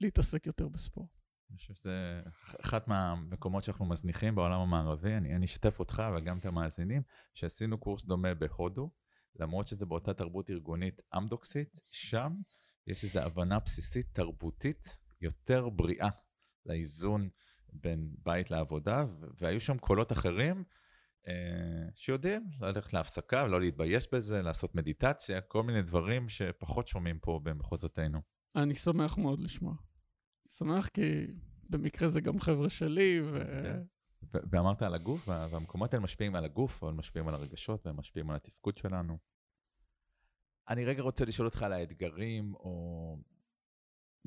להתעסק 0.00 0.46
יותר 0.46 0.68
בספורט. 0.68 1.08
אני 1.50 1.58
חושב 1.58 1.74
שזה 1.74 2.22
אחת 2.60 2.88
מהמקומות 2.88 3.62
שאנחנו 3.62 3.86
מזניחים 3.86 4.34
בעולם 4.34 4.60
המערבי. 4.60 5.14
אני, 5.14 5.36
אני 5.36 5.44
אשתף 5.44 5.78
אותך 5.78 6.02
וגם 6.16 6.38
את 6.38 6.46
המאזינים, 6.46 7.02
שעשינו 7.34 7.78
קורס 7.78 8.04
דומה 8.04 8.34
בהודו, 8.34 8.90
למרות 9.36 9.66
שזה 9.66 9.86
באותה 9.86 10.14
תרבות 10.14 10.50
ארגונית 10.50 11.02
אמדוקסית, 11.16 11.80
שם 11.86 12.32
יש 12.86 13.04
איזו 13.04 13.20
הבנה 13.20 13.58
בסיסית 13.58 14.06
תרבותית 14.12 14.88
יותר 15.20 15.68
בריאה 15.68 16.08
לאיזון 16.66 17.28
בין 17.72 18.10
בית 18.24 18.50
לעבודה, 18.50 19.04
והיו 19.40 19.60
שם 19.60 19.78
קולות 19.78 20.12
אחרים 20.12 20.64
אה, 21.28 21.88
שיודעים 21.94 22.50
ללכת 22.60 22.92
להפסקה 22.92 23.44
ולא 23.46 23.60
להתבייש 23.60 24.08
בזה, 24.12 24.42
לעשות 24.42 24.74
מדיטציה, 24.74 25.40
כל 25.40 25.62
מיני 25.62 25.82
דברים 25.82 26.28
שפחות 26.28 26.86
שומעים 26.86 27.18
פה 27.18 27.40
במחוזותינו. 27.42 28.20
אני 28.56 28.74
שמח 28.74 29.18
מאוד 29.18 29.40
לשמוע. 29.40 29.74
שמח 30.46 30.88
כי 30.88 31.26
במקרה 31.70 32.08
זה 32.08 32.20
גם 32.20 32.38
חבר'ה 32.38 32.70
שלי, 32.70 33.20
ו... 33.24 33.40
כן. 33.62 33.82
ואמרת 34.50 34.82
על 34.82 34.94
הגוף, 34.94 35.28
והמקומות 35.28 35.94
האלה 35.94 36.04
משפיעים 36.04 36.34
על 36.34 36.44
הגוף, 36.44 36.82
אבל 36.82 36.92
משפיעים 36.92 37.28
על 37.28 37.34
הרגשות 37.34 37.86
והם 37.86 37.96
משפיעים 37.96 38.30
על 38.30 38.36
התפקוד 38.36 38.76
שלנו. 38.76 39.18
אני 40.68 40.84
רגע 40.84 41.02
רוצה 41.02 41.24
לשאול 41.24 41.46
אותך 41.46 41.62
על 41.62 41.72
האתגרים, 41.72 42.54
או 42.54 43.16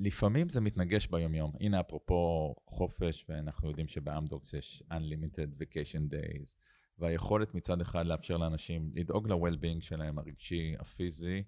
לפעמים 0.00 0.48
זה 0.48 0.60
מתנגש 0.60 1.06
ביומיום. 1.06 1.52
הנה, 1.60 1.80
אפרופו 1.80 2.54
חופש, 2.66 3.26
ואנחנו 3.28 3.68
יודעים 3.68 3.88
שבאמדוקס 3.88 4.54
יש 4.54 4.82
Unlimited 4.90 5.62
Vacation 5.62 6.12
Days, 6.12 6.56
והיכולת 6.98 7.54
מצד 7.54 7.80
אחד 7.80 8.06
לאפשר 8.06 8.36
לאנשים 8.36 8.92
לדאוג 8.94 9.28
ל-well-being 9.28 9.80
שלהם, 9.80 10.18
הרגשי, 10.18 10.74
הפיזי, 10.78 11.42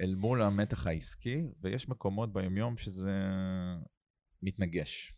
אל 0.00 0.14
מול 0.14 0.42
המתח 0.42 0.86
העסקי, 0.86 1.46
ויש 1.60 1.88
מקומות 1.88 2.32
ביומיום 2.32 2.76
שזה 2.76 3.14
מתנגש. 4.42 5.12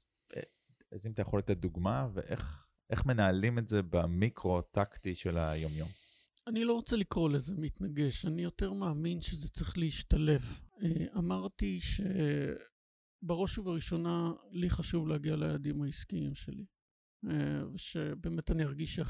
אז 0.92 1.06
אם 1.06 1.12
אתה 1.12 1.22
יכול 1.22 1.38
לתת 1.38 1.56
דוגמה, 1.56 2.08
ואיך 2.14 3.06
מנהלים 3.06 3.58
את 3.58 3.68
זה 3.68 3.82
במיקרו-טקטי 3.82 5.14
של 5.14 5.38
היומיום. 5.38 5.88
אני 6.46 6.64
לא 6.64 6.72
רוצה 6.72 6.96
לקרוא 6.96 7.30
לזה 7.30 7.54
מתנגש, 7.58 8.26
אני 8.26 8.42
יותר 8.42 8.72
מאמין 8.72 9.20
שזה 9.20 9.48
צריך 9.48 9.78
להשתלב. 9.78 10.60
אה, 10.82 11.06
אמרתי 11.18 11.78
שבראש 11.80 13.58
ובראשונה 13.58 14.32
לי 14.50 14.70
חשוב 14.70 15.08
להגיע 15.08 15.36
ליעדים 15.36 15.82
העסקיים 15.82 16.34
שלי. 16.34 16.64
אה, 17.28 17.62
ושבאמת 17.74 18.50
אני 18.50 18.64
ארגיש 18.64 19.00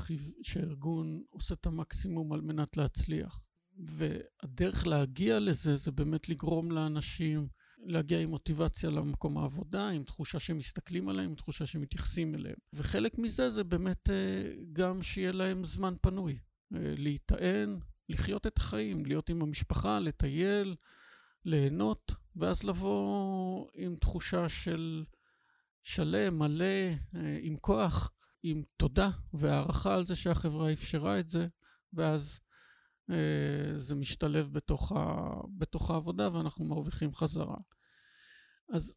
שהארגון 0.42 1.22
עושה 1.30 1.54
את 1.54 1.66
המקסימום 1.66 2.33
על 2.33 2.40
מנת 2.40 2.76
להצליח. 2.76 3.46
והדרך 3.78 4.87
להגיע 4.87 5.38
לזה 5.40 5.76
זה 5.76 5.90
באמת 5.92 6.28
לגרום 6.28 6.70
לאנשים 6.70 7.48
להגיע 7.87 8.20
עם 8.20 8.30
מוטיבציה 8.30 8.90
למקום 8.90 9.38
העבודה, 9.38 9.88
עם 9.88 10.04
תחושה 10.04 10.40
שמסתכלים 10.40 11.09
עליהם, 11.09 11.28
עם 11.28 11.35
תחושה 11.35 11.66
שמתייחסים 11.66 12.35
אליהם. 12.35 12.56
וחלק 12.72 13.18
מזה 13.18 13.50
זה 13.50 13.64
באמת 13.64 14.11
אה, 14.11 14.52
גם 14.72 15.02
שיהיה 15.02 15.33
להם 15.33 15.64
זמן 15.64 15.94
פנוי. 16.02 16.38
להיטען, 16.72 17.78
לחיות 18.09 18.46
את 18.46 18.59
החיים, 18.59 19.06
להיות 19.06 19.30
עם 19.30 19.42
המשפחה, 19.42 19.98
לטייל, 19.98 20.76
ליהנות, 21.44 22.12
ואז 22.37 22.64
לבוא 22.64 23.66
עם 23.74 23.96
תחושה 23.96 24.48
של 24.48 25.05
שלם, 25.83 26.38
מלא, 26.38 26.64
אה, 27.14 27.38
עם 27.42 27.57
כוח, 27.57 28.11
עם 28.42 28.62
תודה 28.76 29.11
והערכה 29.35 29.94
על 29.94 30.07
זה 30.07 30.16
שהחברה 30.16 30.72
אפשרה 30.72 31.20
את 31.20 31.29
זה, 31.29 31.46
ואז 31.92 32.40
אה, 33.11 33.79
זה 33.79 33.94
משתלב 33.94 34.53
בתוך, 34.53 34.92
ה, 34.92 35.31
בתוך 35.59 35.90
העבודה 35.90 36.29
ואנחנו 36.33 36.64
מרוויחים 36.64 37.14
חזרה. 37.14 37.57
אז 38.72 38.96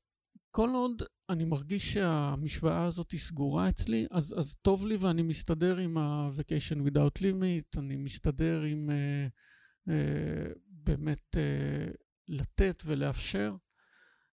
כל 0.52 0.70
עוד 0.70 1.04
אני 1.30 1.46
מרגיש 1.46 1.94
שהמשוואה 1.94 2.86
הזאת 2.86 3.12
היא 3.12 3.20
סגורה 3.20 3.70
אצלי, 3.70 4.08
אז, 4.12 4.36
אז 4.38 4.56
טוב 4.62 4.86
לי 4.86 4.96
ואני 4.96 5.22
מסתדר 5.22 5.78
עם 5.78 5.98
ה-Vacation 5.98 6.88
Without 6.88 7.20
Limit, 7.20 7.80
אני 7.80 7.96
מסתדר 7.96 8.62
עם 8.62 8.90
uh, 8.90 9.90
uh, 9.90 10.60
באמת 10.68 11.36
uh, 11.36 12.03
לתת 12.28 12.84
ולאפשר. 12.86 13.56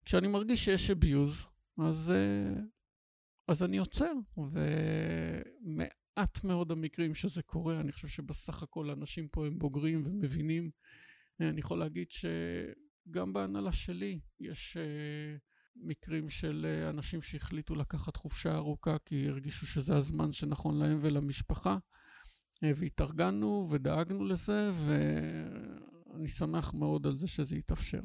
כשאני 0.06 0.28
מרגיש 0.28 0.66
שיש 0.66 0.90
abuse, 0.90 1.48
אז, 1.84 2.14
uh, 2.16 2.60
אז 3.48 3.64
אני 3.64 3.78
עוצר, 3.78 4.14
ומעט 4.38 6.44
מאוד 6.44 6.72
המקרים 6.72 7.16
שזה 7.16 7.42
קורה, 7.42 7.80
אני 7.80 7.92
חושב 7.92 8.08
שבסך 8.08 8.64
הכל 8.64 8.90
אנשים 8.90 9.28
פה 9.28 9.48
הם 9.48 9.60
בוגרים 9.60 10.04
ומבינים. 10.06 10.72
אני 11.40 11.60
יכול 11.60 11.80
להגיד 11.80 12.08
שגם 12.12 13.34
בהנהלה 13.34 13.72
שלי 13.72 14.20
יש... 14.40 14.78
Uh, 14.78 15.48
מקרים 15.84 16.30
של 16.30 16.66
אה, 16.70 16.90
אנשים 16.90 17.22
שהחליטו 17.22 17.76
לקחת 17.76 18.16
חופשה 18.16 18.56
ארוכה 18.56 18.98
כי 19.06 19.30
הרגישו 19.30 19.68
שזה 19.68 19.96
הזמן 19.96 20.32
שנכון 20.32 20.80
להם 20.80 21.00
ולמשפחה. 21.02 21.78
אה, 22.64 22.72
והתארגנו 22.76 23.68
ודאגנו 23.72 24.26
לזה, 24.26 24.72
ואני 26.18 26.28
שמח 26.28 26.74
מאוד 26.74 27.08
על 27.08 27.18
זה 27.18 27.28
שזה 27.28 27.56
יתאפשר. 27.56 28.02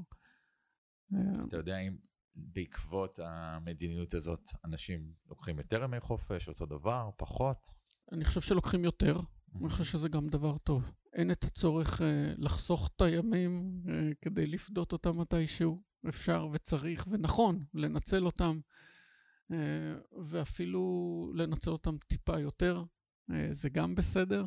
אתה 1.49 1.57
יודע 1.57 1.79
אם 1.79 1.97
בעקבות 2.35 3.19
המדיניות 3.23 4.15
הזאת 4.15 4.49
אנשים 4.65 5.15
לוקחים 5.29 5.59
יותר 5.59 5.83
ימי 5.83 6.01
חופש, 6.01 6.49
אותו 6.49 6.67
דבר, 6.67 7.11
פחות? 7.17 7.67
אני 8.13 8.25
חושב 8.25 8.41
שלוקחים 8.41 8.85
יותר, 8.85 9.17
אני 9.61 9.69
חושב 9.69 9.85
שזה 9.85 10.09
גם 10.09 10.29
דבר 10.29 10.59
טוב. 10.59 10.93
אין 11.13 11.31
את 11.31 11.45
הצורך 11.45 12.01
לחסוך 12.39 12.91
את 12.97 13.03
הימים 13.03 13.83
כדי 14.21 14.47
לפדות 14.47 14.93
אותם 14.93 15.21
מתישהו. 15.21 15.83
אפשר 16.09 16.49
וצריך 16.53 17.07
ונכון 17.11 17.65
לנצל 17.75 18.25
אותם, 18.27 18.61
אה, 19.53 19.95
ואפילו 20.23 20.83
לנצל 21.35 21.71
אותם 21.71 21.97
טיפה 22.07 22.41
יותר, 22.41 22.85
אה, 23.31 23.49
זה 23.53 23.69
גם 23.69 23.95
בסדר. 23.95 24.45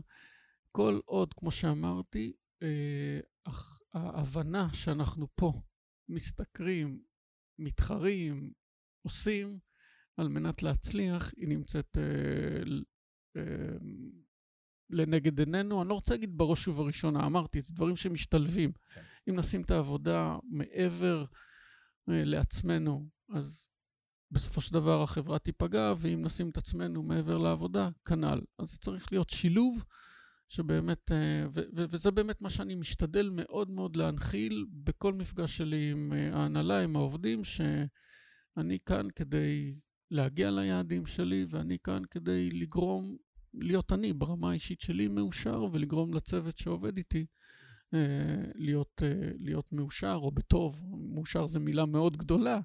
כל 0.71 0.99
עוד, 1.05 1.33
כמו 1.33 1.51
שאמרתי, 1.51 2.33
אה, 3.47 3.51
ההבנה 3.93 4.73
שאנחנו 4.73 5.27
פה 5.35 5.61
משתכרים, 6.09 7.03
מתחרים, 7.59 8.51
עושים, 9.01 9.59
על 10.17 10.27
מנת 10.27 10.63
להצליח, 10.63 11.31
היא 11.37 11.47
נמצאת 11.47 11.97
לנגד 14.89 15.39
עינינו. 15.39 15.81
אני 15.81 15.89
לא 15.89 15.93
רוצה 15.93 16.13
להגיד 16.13 16.37
בראש 16.37 16.67
ובראשונה, 16.67 17.25
אמרתי, 17.25 17.61
זה 17.61 17.73
דברים 17.73 17.95
שמשתלבים. 17.95 18.71
כן. 18.71 19.01
אם 19.29 19.35
נשים 19.35 19.61
את 19.61 19.71
העבודה 19.71 20.37
מעבר 20.43 21.25
אה, 22.09 22.23
לעצמנו, 22.23 23.09
אז 23.29 23.67
בסופו 24.31 24.61
של 24.61 24.73
דבר 24.73 25.03
החברה 25.03 25.39
תיפגע, 25.39 25.93
ואם 25.97 26.21
נשים 26.21 26.49
את 26.49 26.57
עצמנו 26.57 27.03
מעבר 27.03 27.37
לעבודה, 27.37 27.89
כנ"ל. 28.07 28.41
אז 28.59 28.71
זה 28.71 28.77
צריך 28.77 29.11
להיות 29.11 29.29
שילוב 29.29 29.83
שבאמת, 30.47 31.11
אה, 31.11 31.45
וזה 31.75 32.11
באמת 32.11 32.41
מה 32.41 32.49
שאני 32.49 32.75
משתדל 32.75 33.29
מאוד 33.33 33.69
מאוד 33.69 33.95
להנחיל 33.95 34.65
בכל 34.71 35.13
מפגש 35.13 35.57
שלי 35.57 35.91
עם 35.91 36.13
אה, 36.13 36.35
ההנהלה, 36.35 36.79
עם 36.79 36.95
העובדים, 36.95 37.43
שאני 37.43 38.77
כאן 38.85 39.07
כדי 39.15 39.75
להגיע 40.11 40.51
ליעדים 40.51 41.05
שלי, 41.05 41.45
ואני 41.49 41.77
כאן 41.83 42.01
כדי 42.11 42.49
לגרום 42.49 43.17
להיות 43.53 43.93
אני 43.93 44.13
ברמה 44.13 44.49
האישית 44.49 44.81
שלי 44.81 45.07
מאושר 45.07 45.63
ולגרום 45.63 46.13
לצוות 46.13 46.57
שעובד 46.57 46.97
איתי 46.97 47.25
אה, 47.93 48.43
להיות, 48.55 49.03
להיות 49.39 49.73
מאושר 49.73 50.19
או 50.21 50.31
בטוב. 50.31 50.83
מאושר 51.15 51.47
זו 51.47 51.59
מילה 51.59 51.85
מאוד 51.85 52.17
גדולה. 52.17 52.59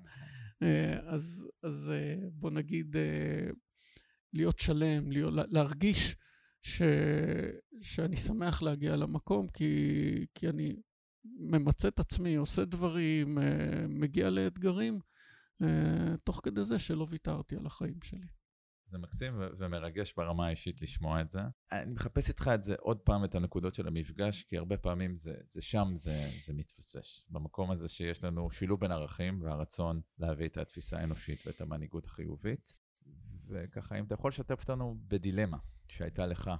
אז, 1.06 1.48
אז 1.62 1.92
בוא 2.32 2.50
נגיד 2.50 2.96
להיות 4.32 4.58
שלם, 4.58 5.12
להיות, 5.12 5.34
להרגיש 5.48 6.16
ש, 6.62 6.82
שאני 7.82 8.16
שמח 8.16 8.62
להגיע 8.62 8.96
למקום, 8.96 9.48
כי, 9.48 10.26
כי 10.34 10.48
אני 10.48 10.76
ממצה 11.24 11.88
את 11.88 12.00
עצמי, 12.00 12.34
עושה 12.34 12.64
דברים, 12.64 13.38
אה, 13.38 13.86
מגיע 13.88 14.30
לאתגרים, 14.30 15.00
אה, 15.62 16.16
תוך 16.24 16.40
כדי 16.44 16.64
זה 16.64 16.78
שלא 16.78 17.06
ויתרתי 17.10 17.56
על 17.56 17.66
החיים 17.66 18.02
שלי. 18.02 18.26
זה 18.84 18.98
מקסים 18.98 19.34
ומרגש 19.58 20.14
ברמה 20.16 20.46
האישית 20.46 20.82
לשמוע 20.82 21.20
את 21.20 21.28
זה. 21.28 21.40
אני 21.72 21.92
מחפש 21.92 22.28
איתך 22.28 22.50
את 22.54 22.62
זה 22.62 22.74
עוד 22.78 22.98
פעם, 22.98 23.24
את 23.24 23.34
הנקודות 23.34 23.74
של 23.74 23.88
המפגש, 23.88 24.42
כי 24.42 24.56
הרבה 24.58 24.76
פעמים 24.76 25.14
זה, 25.14 25.34
זה 25.44 25.62
שם, 25.62 25.90
זה, 25.94 26.28
זה 26.44 26.54
מתפסש. 26.54 27.26
במקום 27.30 27.70
הזה 27.70 27.88
שיש 27.88 28.24
לנו 28.24 28.50
שילוב 28.50 28.80
בין 28.80 28.92
ערכים 28.92 29.42
והרצון 29.42 30.00
להביא 30.18 30.46
את 30.46 30.56
התפיסה 30.56 31.00
האנושית 31.00 31.46
ואת 31.46 31.60
המנהיגות 31.60 32.06
החיובית. 32.06 32.79
וככה, 33.50 33.98
אם 33.98 34.04
אתה 34.04 34.14
יכול 34.14 34.28
לשתף 34.28 34.60
אותנו 34.60 34.98
בדילמה 35.08 35.58
שהייתה 35.88 36.26
לך 36.26 36.50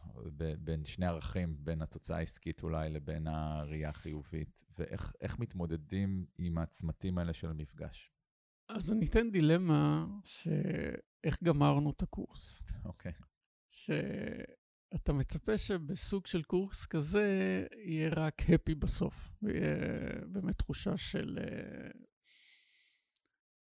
בין 0.59 0.85
שני 0.85 1.07
ערכים, 1.07 1.57
בין 1.59 1.83
התוצאה 1.83 2.16
העסקית 2.16 2.62
אולי 2.62 2.90
לבין 2.90 3.26
הראייה 3.26 3.88
החיובית, 3.88 4.64
ואיך 4.79 5.38
מתמודדים 5.38 6.26
עם 6.38 6.59
הצמתים 6.59 7.18
האלה 7.18 7.33
של 7.33 7.50
המפגש. 7.50 8.11
אז 8.68 8.90
אני 8.90 9.07
אתן 9.07 9.31
דילמה 9.31 10.07
שאיך 10.24 11.42
גמרנו 11.42 11.90
את 11.90 12.03
הקורס. 12.03 12.62
אוקיי. 12.85 13.12
Okay. 13.12 13.24
שאתה 13.68 15.12
מצפה 15.12 15.59
שבסוג 15.59 16.26
של 16.26 16.42
קורס 16.42 16.87
כזה 16.87 17.66
יהיה 17.85 18.11
רק 18.16 18.42
הפי 18.55 18.74
בסוף. 18.74 19.33
ויהיה 19.42 19.76
באמת 20.26 20.59
תחושה 20.59 20.96
של 20.96 21.38
אה, 21.42 21.90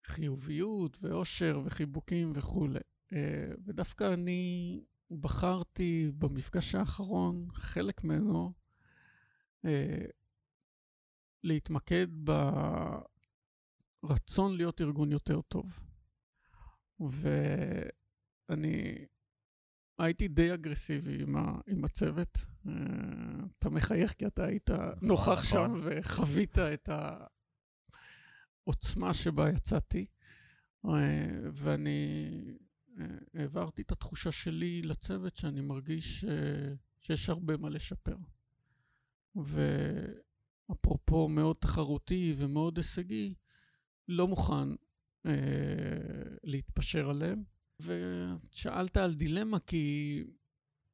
חיוביות 0.05 0.97
ואושר 1.01 1.61
וחיבוקים 1.65 2.31
וכולי. 2.35 2.79
אה, 3.13 3.51
ודווקא 3.65 4.13
אני 4.13 4.81
בחרתי 5.11 6.11
במפגש 6.17 6.75
האחרון, 6.75 7.47
חלק 7.53 8.03
ממנו, 8.03 8.53
אה, 9.65 10.05
להתמקד 11.43 12.07
ברצון 14.03 14.57
להיות 14.57 14.81
ארגון 14.81 15.11
יותר 15.11 15.41
טוב. 15.41 15.79
ואני 16.99 17.45
הייתי 19.99 20.27
די 20.27 20.53
אגרסיבי 20.53 21.23
עם, 21.23 21.35
ה, 21.35 21.59
עם 21.67 21.85
הצוות. 21.85 22.37
אה, 22.67 22.73
אתה 23.59 23.69
מחייך 23.69 24.13
כי 24.13 24.27
אתה 24.27 24.45
היית 24.45 24.71
נכון, 24.71 25.07
נוכח 25.07 25.43
שם 25.43 25.57
נכון. 25.57 25.81
וחווית 25.83 26.59
את 26.59 26.89
העוצמה 28.67 29.13
שבה 29.13 29.49
יצאתי. 29.49 30.05
ואני 31.53 32.29
העברתי 33.33 33.81
את 33.81 33.91
התחושה 33.91 34.31
שלי 34.31 34.81
לצוות 34.81 35.35
שאני 35.35 35.61
מרגיש 35.61 36.25
אה, 36.25 36.73
שיש 37.01 37.29
הרבה 37.29 37.57
מה 37.57 37.69
לשפר. 37.69 38.15
ואפרופו 39.35 41.29
מאוד 41.29 41.55
תחרותי 41.59 42.33
ומאוד 42.37 42.77
הישגי, 42.77 43.33
לא 44.07 44.27
מוכן 44.27 44.69
אה, 45.25 45.31
להתפשר 46.43 47.09
עליהם. 47.09 47.43
ושאלת 47.79 48.97
על 48.97 49.13
דילמה 49.13 49.59
כי 49.59 50.23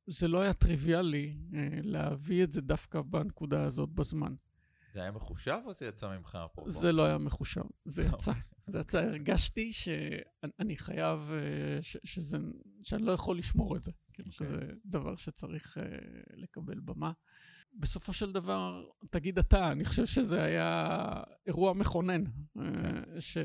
זה 0.08 0.28
לא 0.28 0.42
היה 0.42 0.54
טריוויאלי 0.54 1.38
אה, 1.54 1.68
להביא 1.84 2.44
את 2.44 2.52
זה 2.52 2.62
דווקא 2.62 3.02
בנקודה 3.02 3.64
הזאת 3.64 3.90
בזמן. 3.90 4.36
זה 4.94 5.02
היה 5.02 5.12
מחושב 5.12 5.60
או 5.66 5.74
זה 5.74 5.86
יצא 5.86 6.18
ממך 6.18 6.38
אפרופו? 6.46 6.70
זה 6.70 6.92
לא 6.92 7.06
היה 7.06 7.18
מחושב, 7.18 7.62
זה 7.86 8.04
יצא. 8.04 8.32
זה 8.68 8.80
יצא, 8.80 9.02
הרגשתי 9.02 9.74
שאני 9.74 10.78
חייב, 10.78 11.32
אה, 11.34 11.82
ש, 11.82 11.98
שזה, 12.04 12.38
שאני 12.84 13.04
לא 13.04 13.12
יכול 13.12 13.38
לשמור 13.38 13.78
את 13.78 13.84
זה. 13.84 13.92
כאילו 14.14 14.30
okay. 14.30 14.34
אוקיי. 14.34 14.48
שזה 14.48 14.60
דבר 14.86 15.16
שצריך 15.16 15.78
uh, 15.78 15.82
לקבל 16.34 16.80
במה. 16.80 17.12
בסופו 17.74 18.14
של 18.14 18.32
דבר, 18.32 18.86
תגיד 19.10 19.40
אתה, 19.40 19.72
אני 19.72 19.86
חושב 19.86 20.06
שזה 20.06 20.44
היה 20.44 21.24
אירוע 21.48 21.74
מכונן. 21.74 22.24
Okay. 22.26 22.60
אה, 23.16 23.22
ש... 23.22 23.38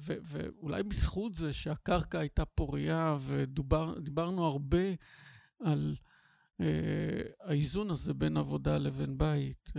ו- 0.00 0.18
ואולי 0.24 0.82
בזכות 0.82 1.34
זה 1.34 1.52
שהקרקע 1.52 2.18
הייתה 2.18 2.44
פורייה 2.44 3.16
ודיברנו 3.20 4.46
הרבה 4.46 4.86
על 5.60 5.96
האיזון 7.40 7.90
הזה 7.90 8.14
בין 8.14 8.36
עבודה 8.36 8.78
לבין 8.78 9.18
בית, 9.18 9.68
uh, 9.68 9.72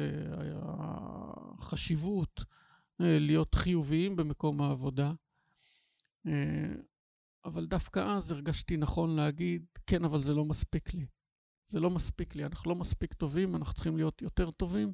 החשיבות. 1.59 2.43
אה, 3.01 3.19
להיות 3.19 3.55
חיוביים 3.55 4.15
במקום 4.15 4.61
העבודה. 4.61 5.13
אה, 6.27 6.73
אבל 7.45 7.65
דווקא 7.65 7.99
אז 7.99 8.31
הרגשתי 8.31 8.77
נכון 8.77 9.15
להגיד, 9.15 9.65
כן, 9.87 10.03
אבל 10.03 10.21
זה 10.21 10.33
לא 10.33 10.45
מספיק 10.45 10.93
לי. 10.93 11.05
זה 11.65 11.79
לא 11.79 11.89
מספיק 11.89 12.35
לי, 12.35 12.45
אנחנו 12.45 12.71
לא 12.71 12.75
מספיק 12.75 13.13
טובים, 13.13 13.55
אנחנו 13.55 13.73
צריכים 13.73 13.97
להיות 13.97 14.21
יותר 14.21 14.51
טובים, 14.51 14.93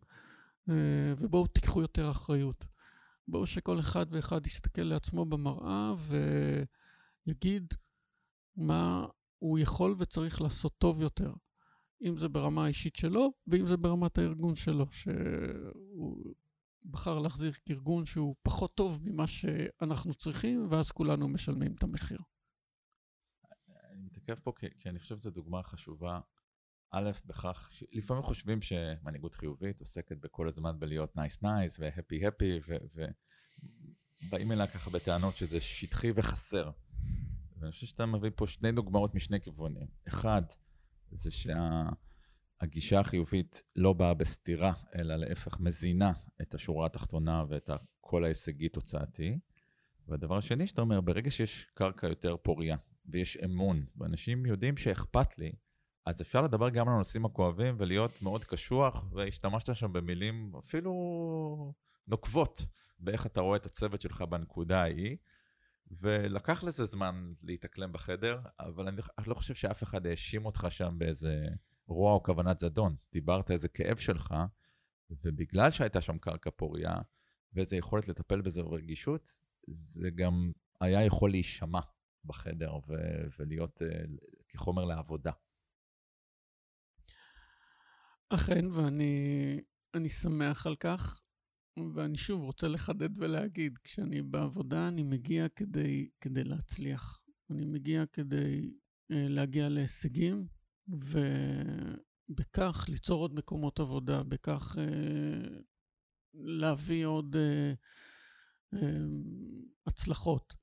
אה, 0.69 1.13
ובואו 1.17 1.47
תיקחו 1.47 1.81
יותר 1.81 2.11
אחריות. 2.11 2.65
בואו 3.27 3.45
שכל 3.45 3.79
אחד 3.79 4.05
ואחד 4.11 4.45
יסתכל 4.45 4.81
לעצמו 4.81 5.25
במראה 5.25 5.93
ויגיד 7.25 7.73
מה 8.55 9.07
הוא 9.39 9.59
יכול 9.59 9.95
וצריך 9.97 10.41
לעשות 10.41 10.77
טוב 10.77 11.01
יותר. 11.01 11.33
אם 12.01 12.17
זה 12.17 12.29
ברמה 12.29 12.65
האישית 12.65 12.95
שלו, 12.95 13.31
ואם 13.47 13.67
זה 13.67 13.77
ברמת 13.77 14.17
הארגון 14.17 14.55
שלו, 14.55 14.85
שהוא 14.91 16.33
בחר 16.85 17.19
להחזיר 17.19 17.53
ארגון 17.69 18.05
שהוא 18.05 18.35
פחות 18.41 18.75
טוב 18.75 18.99
ממה 19.03 19.27
שאנחנו 19.27 20.13
צריכים, 20.13 20.67
ואז 20.69 20.91
כולנו 20.91 21.27
משלמים 21.27 21.75
את 21.77 21.83
המחיר. 21.83 22.19
אני 23.91 24.01
מתעכב 24.01 24.35
פה 24.43 24.53
כי, 24.59 24.67
כי 24.77 24.89
אני 24.89 24.99
חושב 24.99 25.17
שזו 25.17 25.31
דוגמה 25.31 25.63
חשובה. 25.63 26.19
א', 26.91 27.11
בכך, 27.25 27.71
לפעמים 27.91 28.23
חושבים 28.23 28.61
שמנהיגות 28.61 29.35
חיובית 29.35 29.79
עוסקת 29.79 30.17
בכל 30.17 30.47
הזמן 30.47 30.79
בלהיות 30.79 31.15
nice 31.15 31.43
nice 31.43 31.79
ו 31.79 32.27
happy 32.27 32.42
happy, 32.42 32.59
ובאים 34.25 34.51
אליה 34.51 34.67
ככה 34.67 34.89
בטענות 34.89 35.35
שזה 35.35 35.61
שטחי 35.61 36.11
וחסר. 36.15 36.71
ואני 37.57 37.71
חושב 37.71 37.87
שאתה 37.87 38.05
מביא 38.05 38.29
פה 38.35 38.47
שני 38.47 38.71
דוגמאות 38.71 39.15
משני 39.15 39.41
כיוונים. 39.41 39.87
אחד, 40.07 40.41
זה 41.11 41.31
שה... 41.31 41.89
הגישה 42.61 42.99
החיובית 42.99 43.63
לא 43.75 43.93
באה 43.93 44.13
בסתירה, 44.13 44.73
אלא 44.95 45.15
להפך 45.15 45.59
מזינה 45.59 46.11
את 46.41 46.53
השורה 46.53 46.85
התחתונה 46.85 47.43
ואת 47.49 47.69
הקול 47.69 48.23
ההישגי-תוצאתי. 48.23 49.39
והדבר 50.07 50.37
השני 50.37 50.67
שאתה 50.67 50.81
אומר, 50.81 51.01
ברגע 51.01 51.31
שיש 51.31 51.65
קרקע 51.73 52.07
יותר 52.07 52.37
פוריה 52.37 52.77
ויש 53.05 53.37
אמון, 53.37 53.85
ואנשים 53.97 54.45
יודעים 54.45 54.77
שאכפת 54.77 55.37
לי, 55.37 55.51
אז 56.05 56.21
אפשר 56.21 56.41
לדבר 56.41 56.69
גם 56.69 56.87
על 56.87 56.93
הנושאים 56.93 57.25
הכואבים 57.25 57.75
ולהיות 57.77 58.21
מאוד 58.21 58.45
קשוח, 58.45 59.05
והשתמשת 59.11 59.75
שם 59.75 59.93
במילים 59.93 60.51
אפילו 60.59 61.73
נוקבות 62.07 62.61
באיך 62.99 63.25
אתה 63.25 63.41
רואה 63.41 63.57
את 63.57 63.65
הצוות 63.65 64.01
שלך 64.01 64.21
בנקודה 64.21 64.81
ההיא. 64.81 65.17
ולקח 65.91 66.63
לזה 66.63 66.85
זמן 66.85 67.33
להתאקלם 67.43 67.91
בחדר, 67.91 68.39
אבל 68.59 68.87
אני 68.87 69.27
לא 69.27 69.35
חושב 69.35 69.53
שאף 69.53 69.83
אחד 69.83 70.05
האשים 70.05 70.45
אותך 70.45 70.67
שם 70.69 70.95
באיזה 70.97 71.45
רוע 71.87 72.13
או 72.13 72.23
כוונת 72.23 72.59
זדון. 72.59 72.95
דיברת 73.11 73.51
איזה 73.51 73.67
כאב 73.67 73.97
שלך, 73.97 74.35
ובגלל 75.09 75.71
שהייתה 75.71 76.01
שם 76.01 76.17
קרקע 76.17 76.49
פוריה, 76.55 76.93
ואיזה 77.53 77.77
יכולת 77.77 78.07
לטפל 78.07 78.41
בזה 78.41 78.63
ברגישות, 78.63 79.29
זה 79.67 80.09
גם 80.09 80.51
היה 80.81 81.05
יכול 81.05 81.31
להישמע 81.31 81.79
בחדר 82.25 82.75
ו- 82.75 83.27
ולהיות 83.39 83.81
uh, 83.81 84.07
כחומר 84.47 84.85
לעבודה. 84.85 85.31
אכן, 88.29 88.65
ואני 88.73 90.09
שמח 90.09 90.67
על 90.67 90.75
כך, 90.75 91.21
ואני 91.95 92.17
שוב 92.17 92.41
רוצה 92.41 92.67
לחדד 92.67 93.17
ולהגיד, 93.17 93.77
כשאני 93.77 94.21
בעבודה 94.21 94.87
אני 94.87 95.03
מגיע 95.03 95.49
כדי, 95.49 96.09
כדי 96.21 96.43
להצליח. 96.43 97.19
אני 97.51 97.65
מגיע 97.65 98.05
כדי 98.05 98.71
uh, 98.71 99.15
להגיע 99.15 99.69
להישגים, 99.69 100.47
ובכך 102.29 102.85
ליצור 102.89 103.21
עוד 103.21 103.33
מקומות 103.33 103.79
עבודה, 103.79 104.23
בכך 104.23 104.75
אה, 104.77 105.59
להביא 106.33 107.05
עוד 107.05 107.35
אה, 107.35 107.73
אה, 108.73 108.97
הצלחות. 109.87 110.53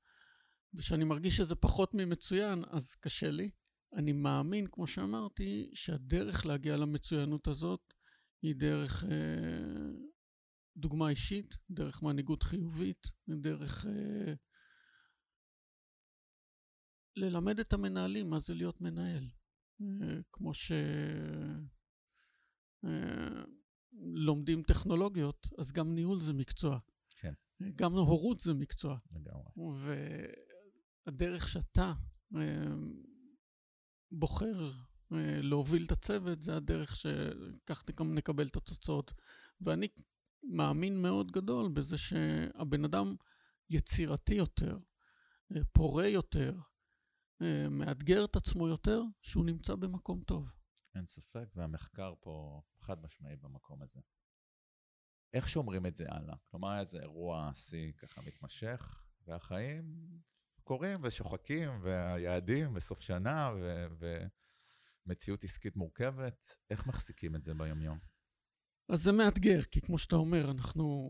וכשאני 0.73 1.03
מרגיש 1.03 1.37
שזה 1.37 1.55
פחות 1.55 1.93
ממצוין, 1.93 2.63
אז 2.69 2.95
קשה 2.95 3.31
לי. 3.31 3.49
אני 3.93 4.11
מאמין, 4.11 4.67
כמו 4.71 4.87
שאמרתי, 4.87 5.69
שהדרך 5.73 6.45
להגיע 6.45 6.77
למצוינות 6.77 7.47
הזאת 7.47 7.93
היא 8.41 8.55
דרך 8.55 9.03
אה, 9.03 9.91
דוגמה 10.77 11.09
אישית, 11.09 11.57
דרך 11.69 12.03
מנהיגות 12.03 12.43
חיובית, 12.43 13.07
דרך 13.27 13.85
אה, 13.85 14.33
ללמד 17.15 17.59
את 17.59 17.73
המנהלים 17.73 18.29
מה 18.29 18.39
זה 18.39 18.53
להיות 18.53 18.81
מנהל. 18.81 19.29
כמו 20.31 20.51
שלומדים 24.03 24.63
טכנולוגיות, 24.63 25.47
אז 25.57 25.71
גם 25.71 25.95
ניהול 25.95 26.19
זה 26.19 26.33
מקצוע. 26.33 26.79
כן. 27.15 27.33
גם 27.75 27.91
הורות 27.91 28.41
זה 28.41 28.53
מקצוע. 28.53 28.97
לגמרי. 29.11 29.43
והדרך 31.07 31.47
שאתה 31.47 31.93
בוחר 34.11 34.71
להוביל 35.41 35.85
את 35.85 35.91
הצוות, 35.91 36.41
זה 36.41 36.55
הדרך 36.55 36.95
שכך 36.95 37.83
גם 37.99 38.15
נקבל 38.15 38.47
את 38.47 38.55
התוצאות. 38.55 39.13
ואני 39.61 39.87
מאמין 40.43 41.01
מאוד 41.01 41.31
גדול 41.31 41.69
בזה 41.69 41.97
שהבן 41.97 42.85
אדם 42.85 43.15
יצירתי 43.69 44.35
יותר, 44.35 44.77
פורה 45.73 46.07
יותר, 46.07 46.53
מאתגר 47.69 48.25
את 48.25 48.35
עצמו 48.35 48.67
יותר, 48.67 49.01
שהוא 49.21 49.45
נמצא 49.45 49.75
במקום 49.75 50.21
טוב. 50.21 50.49
אין 50.95 51.05
ספק, 51.05 51.45
והמחקר 51.55 52.13
פה 52.21 52.61
חד 52.79 53.01
משמעי 53.01 53.35
במקום 53.35 53.81
הזה. 53.81 53.99
איך 55.33 55.49
שומרים 55.49 55.85
את 55.85 55.95
זה 55.95 56.05
הלאה? 56.07 56.35
כלומר, 56.51 56.79
איזה 56.79 56.99
אירוע 56.99 57.51
שיא 57.53 57.91
ככה 57.91 58.21
מתמשך, 58.27 59.03
והחיים 59.27 59.95
קורים 60.63 60.99
ושוחקים, 61.03 61.69
והיעדים, 61.83 62.75
וסוף 62.75 63.01
שנה, 63.01 63.51
ו- 63.55 63.87
ומציאות 65.05 65.43
עסקית 65.43 65.75
מורכבת. 65.75 66.45
איך 66.69 66.87
מחזיקים 66.87 67.35
את 67.35 67.43
זה 67.43 67.53
ביומיום? 67.53 67.99
אז 68.89 69.03
זה 69.03 69.11
מאתגר, 69.11 69.61
כי 69.61 69.81
כמו 69.81 69.97
שאתה 69.97 70.15
אומר, 70.15 70.51
אנחנו 70.51 71.07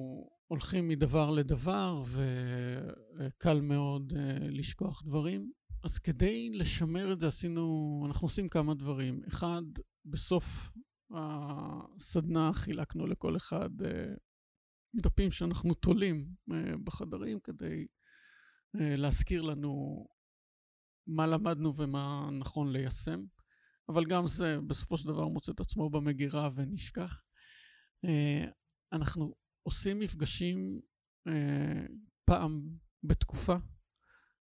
הולכים 0.48 0.88
מדבר 0.88 1.30
לדבר, 1.30 2.02
וקל 2.12 3.62
מאוד 3.62 4.14
uh, 4.14 4.16
לשכוח 4.42 5.04
דברים. 5.04 5.52
אז 5.84 6.00
כדי 6.00 6.50
לשמר 6.54 7.14
את 7.14 7.20
זה 7.20 7.28
עשינו, 7.28 8.04
אנחנו 8.08 8.26
עושים 8.26 8.50
כמה 8.50 8.74
דברים. 8.74 9.22
אחד, 9.28 9.62
בסוף 10.06 10.72
הסדנה 11.12 12.52
חילקנו 12.54 13.08
לכל 13.08 13.36
אחד 13.36 13.70
uh, 13.82 15.02
דפים 15.02 15.32
שאנחנו 15.32 15.74
תולים 15.74 16.28
uh, 16.50 16.54
בחדרים 16.84 17.40
כדי 17.40 17.88
להזכיר 18.74 19.42
לנו 19.42 20.06
מה 21.08 21.28
למדנו 21.28 21.76
ומה 21.76 22.30
נכון 22.40 22.72
ליישם. 22.72 23.20
אבל 23.90 24.06
גם 24.06 24.28
זה 24.28 24.60
בסופו 24.68 24.98
של 24.98 25.08
דבר 25.08 25.28
מוצא 25.28 25.52
את 25.52 25.60
עצמו 25.60 25.90
במגירה 25.90 26.50
ונשכח. 26.56 27.22
אה, 28.06 28.46
אנחנו 28.94 29.34
עושים 29.64 30.00
מפגשים 30.00 30.80
אה, 31.28 31.86
פעם 32.26 32.70
בתקופה, 33.04 33.56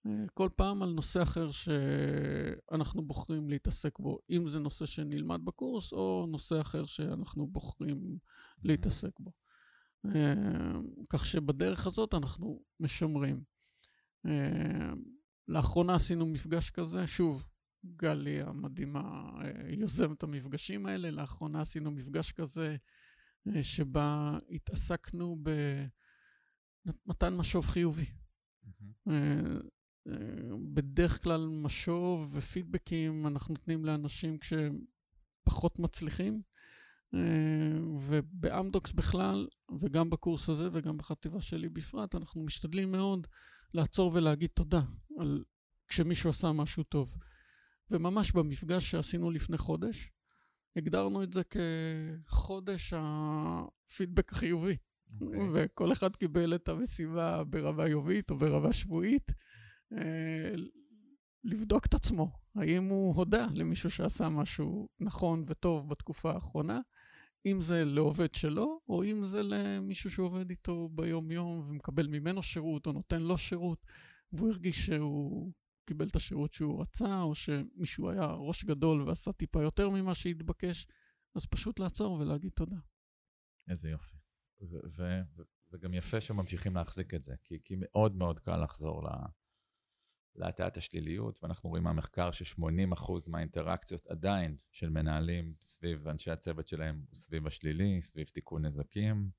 אה, 0.07 0.29
כל 0.35 0.49
פעם 0.57 0.83
על 0.83 0.91
נושא 0.91 1.23
אחר 1.23 1.51
שאנחנו 1.51 3.03
בוחרים 3.03 3.49
להתעסק 3.49 3.99
בו, 3.99 4.19
אם 4.31 4.49
זה 4.49 4.59
נושא 4.59 4.87
שנלמד 4.87 5.41
בקורס 5.45 5.93
או 5.93 6.27
נושא 6.29 6.61
אחר 6.61 6.87
שאנחנו 6.87 7.47
בוחרים 7.47 8.19
להתעסק 8.65 9.21
בו. 9.21 9.33
כך 11.09 11.27
שבדרך 11.27 11.87
הזאת 11.87 12.15
אנחנו 12.15 12.63
משמרים. 12.81 13.43
לאחרונה 15.49 15.95
עשינו 15.95 16.27
מפגש 16.27 16.71
כזה, 16.71 17.07
שוב, 17.07 17.47
גלי 17.97 18.43
המדהימה 18.43 19.31
יוזמת 19.69 20.23
המפגשים 20.23 20.87
האלה, 20.87 21.11
לאחרונה 21.11 21.61
עשינו 21.61 21.91
מפגש 21.91 22.33
כזה 22.33 22.77
שבה 23.63 24.39
התעסקנו 24.51 25.37
במתן 26.97 27.37
משוב 27.37 27.67
חיובי. 27.67 28.07
Mm-hmm. 28.07 29.11
בדרך 30.75 31.23
כלל 31.23 31.49
משוב 31.49 32.31
ופידבקים 32.33 33.27
אנחנו 33.27 33.55
נותנים 33.55 33.85
לאנשים 33.85 34.39
כשהם 34.39 34.85
פחות 35.45 35.79
מצליחים, 35.79 36.43
ובאמדוקס 38.01 38.93
בכלל, 38.93 39.49
וגם 39.81 40.11
בקורס 40.11 40.49
הזה 40.49 40.69
וגם 40.73 40.99
בחטיבה 40.99 41.41
שלי 41.41 41.69
בפרט, 41.69 42.15
אנחנו 42.15 42.43
משתדלים 42.45 42.93
מאוד 42.93 43.27
לעצור 43.75 44.13
ולהגיד 44.15 44.51
תודה 44.55 44.83
על 45.19 45.45
כשמישהו 45.89 46.31
עשה 46.31 46.53
משהו 46.53 46.83
טוב. 46.83 47.17
וממש 47.91 48.33
במפגש 48.33 48.91
שעשינו 48.91 49.31
לפני 49.31 49.59
חודש, 49.59 50.11
הגדרנו 50.77 51.23
את 51.23 51.33
זה 51.33 51.43
כחודש 51.45 52.93
הפידבק 52.97 54.33
החיובי. 54.33 54.73
Okay. 54.73 55.25
אוקיי. 55.25 55.41
וכל 55.55 55.93
אחד 55.93 56.17
קיבל 56.17 56.55
את 56.55 56.69
המשימה 56.69 57.45
ברמה 57.45 57.89
יומית 57.89 58.31
או 58.31 58.37
ברמה 58.37 58.73
שבועית, 58.73 59.33
אה, 59.93 60.55
לבדוק 61.45 61.87
את 61.87 61.95
עצמו, 61.95 62.31
האם 62.55 62.85
הוא 62.85 63.15
הודה 63.15 63.47
למישהו 63.55 63.91
שעשה 63.91 64.29
משהו 64.29 64.89
נכון 65.01 65.45
וטוב 65.47 65.89
בתקופה 65.89 66.33
האחרונה, 66.33 66.81
אם 67.47 67.61
זה 67.61 67.85
לעובד 67.85 68.35
שלו, 68.35 68.81
או 68.89 69.05
אם 69.05 69.25
זה 69.25 69.43
למישהו 69.43 70.11
שעובד 70.11 70.51
איתו 70.51 70.89
ביום-יום 70.93 71.65
ומקבל 71.69 72.07
ממנו 72.07 72.43
שירות 72.43 72.87
או 72.87 72.93
נותן 72.93 73.23
לו 73.23 73.39
שירות, 73.39 73.87
והוא 74.33 74.51
הרגיש 74.51 74.87
שהוא 74.87 75.53
קיבל 75.89 76.07
את 76.07 76.17
השירות 76.17 76.53
שהוא 76.53 76.81
רצה, 76.81 77.23
או 77.23 77.35
שמישהו 77.35 78.11
היה 78.11 78.27
ראש 78.27 78.65
גדול 78.65 79.09
ועשה 79.09 79.33
טיפה 79.33 79.63
יותר 79.63 79.91
ממה 79.91 80.15
שהתבקש, 80.15 80.87
אז 81.35 81.47
פשוט 81.47 81.79
לעצור 81.79 82.13
ולהגיד 82.13 82.53
תודה. 82.53 82.77
איזה 83.69 83.91
יופי. 83.91 84.17
וגם 85.73 85.95
יפה 85.95 86.21
שממשיכים 86.21 86.75
להחזיק 86.75 87.15
את 87.15 87.23
זה, 87.23 87.35
כי, 87.45 87.59
כי 87.65 87.75
מאוד 87.79 88.15
מאוד 88.17 88.41
קל 88.41 88.63
לחזור 88.65 89.03
להטעת 90.35 90.77
השליליות, 90.77 91.39
ואנחנו 91.43 91.69
רואים 91.69 91.85
מהמחקר 91.85 92.31
ש-80% 92.31 93.13
מהאינטראקציות 93.31 94.07
עדיין 94.07 94.57
של 94.71 94.91
מנהלים 94.91 95.55
סביב 95.63 96.09
אנשי 96.09 96.31
הצוות 96.31 96.69
שלהם 96.69 97.05
הוא 97.09 97.15
סביב 97.15 97.47
השלילי, 97.47 98.03
סביב 98.03 98.27
תיקון 98.27 98.65
נזקים, 98.65 99.31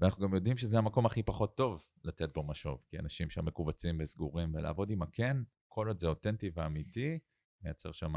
ואנחנו 0.00 0.28
גם 0.28 0.34
יודעים 0.34 0.56
שזה 0.56 0.78
המקום 0.78 1.06
הכי 1.06 1.22
פחות 1.22 1.56
טוב 1.56 1.88
לתת 2.04 2.34
בו 2.34 2.42
משוב, 2.42 2.84
כי 2.88 2.98
אנשים 2.98 3.30
שם 3.30 3.44
מכווצים 3.44 3.96
וסגורים, 4.00 4.54
ולעבוד 4.54 4.90
עם 4.90 5.02
הכן, 5.02 5.36
כל 5.74 5.88
עוד 5.88 5.98
זה 5.98 6.06
אותנטי 6.06 6.50
ואמיתי, 6.54 7.18
מייצר 7.62 7.92
שם 7.92 8.14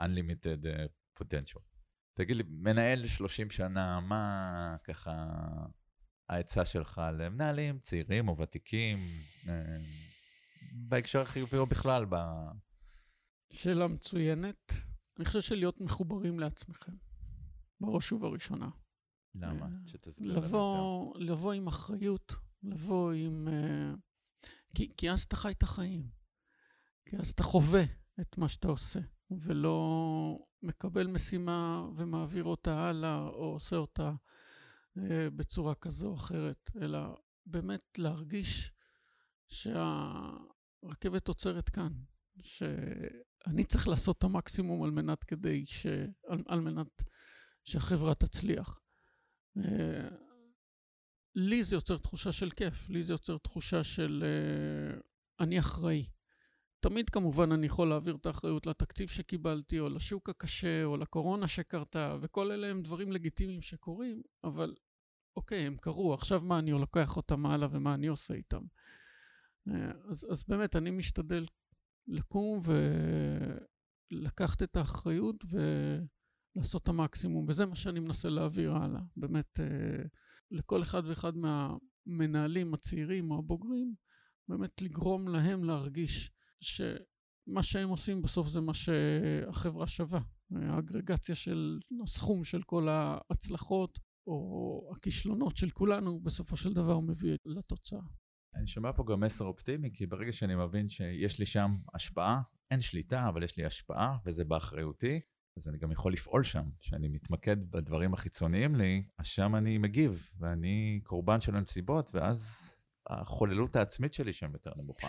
unlimited 0.00 0.64
uh, 0.64 1.22
potential. 1.22 1.60
תגיד 2.14 2.36
לי, 2.36 2.42
מנהל 2.48 3.06
30 3.06 3.50
שנה, 3.50 4.00
מה 4.00 4.76
ככה 4.84 5.26
העצה 6.28 6.64
שלך 6.64 7.02
למנהלים 7.18 7.78
צעירים 7.78 8.28
או 8.28 8.36
ותיקים, 8.36 8.98
אה, 9.48 9.76
בהקשר 10.72 11.20
החיובי 11.20 11.56
או 11.56 11.66
בכלל 11.66 12.04
ב... 12.08 12.16
שאלה 13.52 13.86
מצוינת. 13.86 14.72
אני 15.18 15.24
חושב 15.24 15.40
שלהיות 15.40 15.80
מחוברים 15.80 16.40
לעצמכם, 16.40 16.92
בראש 17.80 18.12
ובראשונה. 18.12 18.68
למה? 19.34 19.66
אה, 19.66 19.70
שתסביר 19.86 20.32
לבוא, 20.32 21.14
לבוא 21.18 21.52
עם 21.52 21.66
אחריות, 21.66 22.32
לבוא 22.62 23.12
עם... 23.12 23.48
כי, 24.74 24.92
כי 24.96 25.10
אז 25.10 25.22
אתה 25.22 25.36
חי 25.36 25.52
את 25.52 25.62
החיים. 25.62 26.23
כי 27.06 27.16
אז 27.16 27.30
אתה 27.30 27.42
חווה 27.42 27.84
את 28.20 28.38
מה 28.38 28.48
שאתה 28.48 28.68
עושה, 28.68 29.00
ולא 29.30 30.38
מקבל 30.62 31.06
משימה 31.06 31.88
ומעביר 31.96 32.44
אותה 32.44 32.80
הלאה, 32.80 33.22
או 33.22 33.52
עושה 33.52 33.76
אותה 33.76 34.12
אה, 34.98 35.30
בצורה 35.36 35.74
כזו 35.74 36.08
או 36.08 36.14
אחרת, 36.14 36.70
אלא 36.82 36.98
באמת 37.46 37.98
להרגיש 37.98 38.72
שהרכבת 39.48 41.28
עוצרת 41.28 41.68
כאן, 41.68 41.92
שאני 42.42 43.64
צריך 43.64 43.88
לעשות 43.88 44.18
את 44.18 44.24
המקסימום 44.24 44.82
על 44.82 44.90
מנת 44.90 45.24
כדי 45.24 45.66
ש... 45.66 45.86
על, 46.28 46.42
על 46.46 46.60
מנת 46.60 47.02
שהחברה 47.64 48.14
תצליח. 48.14 48.80
אה, 49.56 50.08
לי 51.34 51.62
זה 51.62 51.76
יוצר 51.76 51.96
תחושה 51.96 52.32
של 52.32 52.50
כיף, 52.50 52.88
לי 52.88 53.02
זה 53.02 53.12
יוצר 53.12 53.38
תחושה 53.38 53.84
של 53.84 54.24
אה, 54.26 55.00
אני 55.40 55.58
אחראי. 55.58 56.06
תמיד 56.84 57.10
כמובן 57.10 57.52
אני 57.52 57.66
יכול 57.66 57.88
להעביר 57.88 58.16
את 58.16 58.26
האחריות 58.26 58.66
לתקציב 58.66 59.08
שקיבלתי, 59.08 59.80
או 59.80 59.88
לשוק 59.88 60.28
הקשה, 60.28 60.84
או 60.84 60.96
לקורונה 60.96 61.48
שקרתה, 61.48 62.16
וכל 62.20 62.52
אלה 62.52 62.66
הם 62.66 62.82
דברים 62.82 63.12
לגיטימיים 63.12 63.62
שקורים, 63.62 64.22
אבל 64.44 64.74
אוקיי, 65.36 65.66
הם 65.66 65.76
קרו, 65.76 66.14
עכשיו 66.14 66.40
מה 66.44 66.58
אני 66.58 66.70
לוקח 66.70 67.16
אותם 67.16 67.46
הלאה 67.46 67.68
ומה 67.70 67.94
אני 67.94 68.06
עושה 68.06 68.34
איתם. 68.34 68.62
אה, 69.68 69.92
אז, 70.10 70.26
אז 70.30 70.44
באמת, 70.48 70.76
אני 70.76 70.90
משתדל 70.90 71.46
לקום 72.06 72.60
ולקחת 74.12 74.62
את 74.62 74.76
האחריות 74.76 75.44
ולעשות 76.56 76.82
את 76.82 76.88
המקסימום, 76.88 77.44
וזה 77.48 77.66
מה 77.66 77.74
שאני 77.74 78.00
מנסה 78.00 78.28
להעביר 78.28 78.72
הלאה. 78.72 79.00
באמת, 79.16 79.60
אה, 79.60 80.04
לכל 80.50 80.82
אחד 80.82 81.02
ואחד 81.06 81.32
מהמנהלים 81.36 82.74
הצעירים 82.74 83.30
או 83.30 83.38
הבוגרים, 83.38 83.94
באמת 84.48 84.82
לגרום 84.82 85.28
להם 85.28 85.64
להרגיש 85.64 86.33
שמה 86.64 87.62
שהם 87.62 87.88
עושים 87.88 88.22
בסוף 88.22 88.48
זה 88.48 88.60
מה 88.60 88.74
שהחברה 88.74 89.86
שווה. 89.86 90.20
האגרגציה 90.50 91.34
של 91.34 91.78
הסכום 92.02 92.44
של 92.44 92.62
כל 92.62 92.88
ההצלחות 92.88 93.98
או 94.26 94.90
הכישלונות 94.96 95.56
של 95.56 95.70
כולנו, 95.70 96.20
בסופו 96.20 96.56
של 96.56 96.72
דבר 96.72 97.00
מביא 97.00 97.36
לתוצאה. 97.46 98.00
אני 98.56 98.66
שומע 98.66 98.92
פה 98.92 99.04
גם 99.08 99.20
מסר 99.20 99.44
אופטימי, 99.44 99.90
כי 99.94 100.06
ברגע 100.06 100.32
שאני 100.32 100.54
מבין 100.54 100.88
שיש 100.88 101.38
לי 101.38 101.46
שם 101.46 101.70
השפעה, 101.94 102.42
אין 102.70 102.80
שליטה, 102.80 103.28
אבל 103.28 103.42
יש 103.42 103.56
לי 103.56 103.64
השפעה, 103.64 104.16
וזה 104.26 104.44
באחריותי, 104.44 105.20
אז 105.58 105.68
אני 105.68 105.78
גם 105.78 105.92
יכול 105.92 106.12
לפעול 106.12 106.42
שם. 106.42 106.64
כשאני 106.78 107.08
מתמקד 107.08 107.70
בדברים 107.70 108.14
החיצוניים 108.14 108.74
לי, 108.74 109.02
אז 109.18 109.26
שם 109.26 109.54
אני 109.56 109.78
מגיב, 109.78 110.30
ואני 110.38 111.00
קורבן 111.04 111.40
של 111.40 111.56
הנסיבות, 111.56 112.10
ואז 112.14 112.70
החוללות 113.10 113.76
העצמית 113.76 114.12
שלי 114.12 114.32
שם 114.32 114.52
יותר 114.52 114.72
נמוכה. 114.82 115.08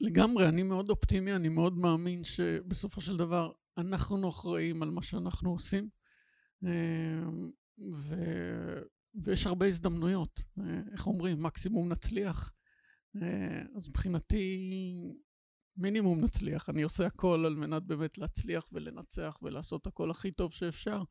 לגמרי, 0.00 0.48
אני 0.48 0.62
מאוד 0.62 0.90
אופטימי, 0.90 1.34
אני 1.34 1.48
מאוד 1.48 1.78
מאמין 1.78 2.24
שבסופו 2.24 3.00
של 3.00 3.16
דבר 3.16 3.52
אנחנו 3.78 4.28
אחראים 4.28 4.82
על 4.82 4.90
מה 4.90 5.02
שאנחנו 5.02 5.50
עושים, 5.50 5.88
אמ, 6.64 7.50
ו... 7.92 8.14
ויש 9.24 9.46
הרבה 9.46 9.66
הזדמנויות. 9.66 10.42
אה, 10.58 10.80
איך 10.92 11.06
אומרים? 11.06 11.42
מקסימום 11.42 11.88
נצליח. 11.88 12.52
אה, 13.22 13.62
אז 13.76 13.88
מבחינתי, 13.88 14.70
מינימום 15.76 16.20
נצליח. 16.20 16.70
אני 16.70 16.82
עושה 16.82 17.06
הכל 17.06 17.44
על 17.46 17.54
מנת 17.54 17.82
באמת 17.82 18.18
להצליח 18.18 18.64
ולנצח 18.72 19.38
ולעשות 19.42 19.86
הכל 19.86 20.10
הכי 20.10 20.30
טוב 20.30 20.52
שאפשר. 20.52 21.02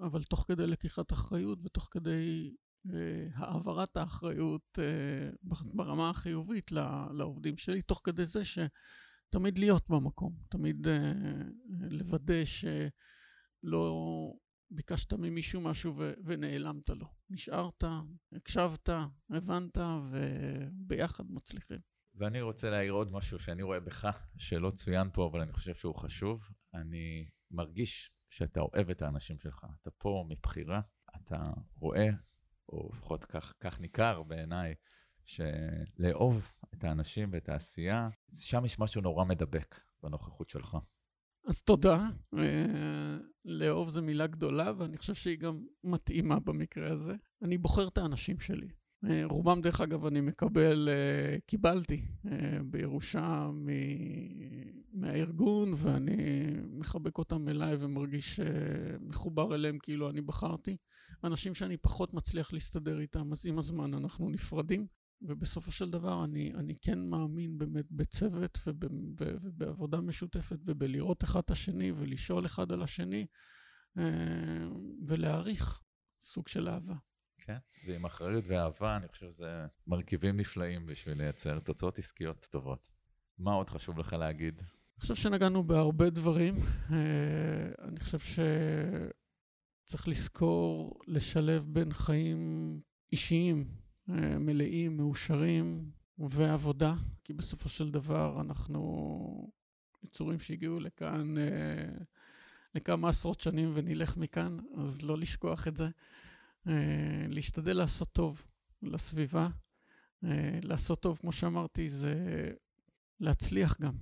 אבל 0.00 0.22
תוך 0.22 0.44
כדי 0.48 0.66
לקיחת 0.66 1.12
אחריות 1.12 1.58
ותוך 1.64 1.88
כדי 1.90 2.50
אה, 2.50 2.54
העברת 3.34 3.96
האחריות 3.96 4.78
אה, 4.78 5.30
ברמה 5.74 6.10
החיובית 6.10 6.72
לעובדים 7.12 7.56
שלי, 7.56 7.82
תוך 7.82 8.00
כדי 8.04 8.24
זה 8.24 8.42
שתמיד 8.44 9.58
להיות 9.58 9.88
במקום, 9.88 10.36
תמיד 10.48 10.88
אה, 10.88 11.12
לוודא 11.90 12.44
שלא 12.44 13.94
ביקשת 14.70 15.12
ממישהו 15.12 15.60
משהו 15.60 15.94
ונעלמת 16.24 16.90
לו. 16.90 17.06
נשארת, 17.30 17.84
הקשבת, 18.32 18.88
הבנת, 19.30 19.78
וביחד 20.10 21.24
מצליחים. 21.28 21.78
ואני 22.14 22.40
רוצה 22.40 22.70
להעיר 22.70 22.92
עוד 22.92 23.12
משהו 23.12 23.38
שאני 23.38 23.62
רואה 23.62 23.80
בך, 23.80 24.26
שלא 24.38 24.70
צוין 24.70 25.08
פה, 25.12 25.28
אבל 25.32 25.40
אני 25.40 25.52
חושב 25.52 25.74
שהוא 25.74 25.94
חשוב. 25.94 26.48
אני 26.74 27.28
מרגיש 27.50 28.10
שאתה 28.28 28.60
אוהב 28.60 28.90
את 28.90 29.02
האנשים 29.02 29.38
שלך. 29.38 29.66
אתה 29.82 29.90
פה 29.90 30.24
מבחירה, 30.28 30.80
אתה 31.16 31.50
רואה 31.74 32.08
או 32.72 32.88
לפחות 32.92 33.24
כך, 33.24 33.52
כך 33.60 33.80
ניכר 33.80 34.22
בעיניי, 34.22 34.74
שלאהוב 35.24 36.56
את 36.74 36.84
האנשים 36.84 37.28
ואת 37.32 37.48
העשייה, 37.48 38.08
שם 38.32 38.64
יש 38.64 38.78
משהו 38.78 39.00
נורא 39.00 39.24
מדבק 39.24 39.80
בנוכחות 40.02 40.48
שלך. 40.48 40.76
אז 41.46 41.62
תודה. 41.62 42.08
אה, 42.38 43.16
לאהוב 43.44 43.90
זו 43.90 44.02
מילה 44.02 44.26
גדולה, 44.26 44.72
ואני 44.78 44.96
חושב 44.96 45.14
שהיא 45.14 45.38
גם 45.38 45.64
מתאימה 45.84 46.40
במקרה 46.40 46.92
הזה. 46.92 47.14
אני 47.42 47.58
בוחר 47.58 47.88
את 47.88 47.98
האנשים 47.98 48.40
שלי. 48.40 48.68
אה, 49.04 49.22
רובם, 49.24 49.60
דרך 49.60 49.80
אגב, 49.80 50.06
אני 50.06 50.20
מקבל, 50.20 50.88
אה, 50.88 51.38
קיבלתי 51.46 52.04
בירושה 52.64 53.50
מהארגון, 54.92 55.72
ואני 55.76 56.16
מחבק 56.68 57.18
אותם 57.18 57.48
אליי 57.48 57.76
ומרגיש 57.80 58.40
מחובר 59.00 59.54
אליהם 59.54 59.78
כאילו 59.78 60.10
אני 60.10 60.20
בחרתי. 60.20 60.76
אנשים 61.24 61.54
שאני 61.54 61.76
פחות 61.76 62.14
מצליח 62.14 62.52
להסתדר 62.52 63.00
איתם, 63.00 63.32
אז 63.32 63.46
עם 63.46 63.58
הזמן 63.58 63.94
אנחנו 63.94 64.30
נפרדים. 64.30 64.86
ובסופו 65.22 65.72
של 65.72 65.90
דבר 65.90 66.24
אני, 66.24 66.52
אני 66.54 66.74
כן 66.82 66.98
מאמין 66.98 67.58
באמת 67.58 67.86
בצוות 67.90 68.58
וב, 68.66 68.80
ובעבודה 69.18 70.00
משותפת 70.00 70.58
ובלראות 70.66 71.24
אחד 71.24 71.40
את 71.40 71.50
השני 71.50 71.92
ולשאול 71.92 72.46
אחד 72.46 72.72
על 72.72 72.82
השני 72.82 73.26
ולהעריך 75.06 75.80
סוג 76.22 76.48
של 76.48 76.68
אהבה. 76.68 76.94
כן, 77.38 77.56
ועם 77.86 78.04
אחריות 78.04 78.44
ואהבה, 78.46 78.96
אני 78.96 79.08
חושב 79.08 79.30
שזה 79.30 79.66
מרכיבים 79.86 80.36
נפלאים 80.36 80.86
בשביל 80.86 81.18
לייצר 81.18 81.60
תוצאות 81.60 81.98
עסקיות 81.98 82.46
טובות. 82.50 82.88
מה 83.38 83.52
עוד 83.52 83.70
חשוב 83.70 83.98
לך 83.98 84.12
להגיד? 84.12 84.58
אני 84.58 85.00
חושב 85.00 85.14
שנגענו 85.14 85.64
בהרבה 85.64 86.10
דברים. 86.10 86.54
אני 87.88 88.00
חושב 88.00 88.18
שצריך 89.90 90.08
לזכור 90.08 91.00
לשלב 91.06 91.66
בין 91.68 91.92
חיים 91.92 92.80
אישיים 93.12 93.64
מלאים, 94.40 94.96
מאושרים, 94.96 95.90
ועבודה, 96.18 96.94
כי 97.24 97.32
בסופו 97.32 97.68
של 97.68 97.90
דבר 97.90 98.40
אנחנו 98.40 99.52
יצורים 100.02 100.38
שהגיעו 100.38 100.80
לכאן 100.80 101.34
לכמה 102.74 103.08
עשרות 103.08 103.40
שנים 103.40 103.70
ונלך 103.74 104.16
מכאן, 104.16 104.58
אז 104.78 105.02
לא 105.02 105.18
לשכוח 105.18 105.68
את 105.68 105.76
זה. 105.76 105.88
אה, 106.68 107.26
להשתדל 107.28 107.76
לעשות 107.76 108.08
טוב 108.12 108.46
לסביבה. 108.82 109.48
אה, 110.24 110.58
לעשות 110.62 111.02
טוב, 111.02 111.18
כמו 111.18 111.32
שאמרתי, 111.32 111.88
זה 111.88 112.14
להצליח 113.20 113.80
גם, 113.80 113.94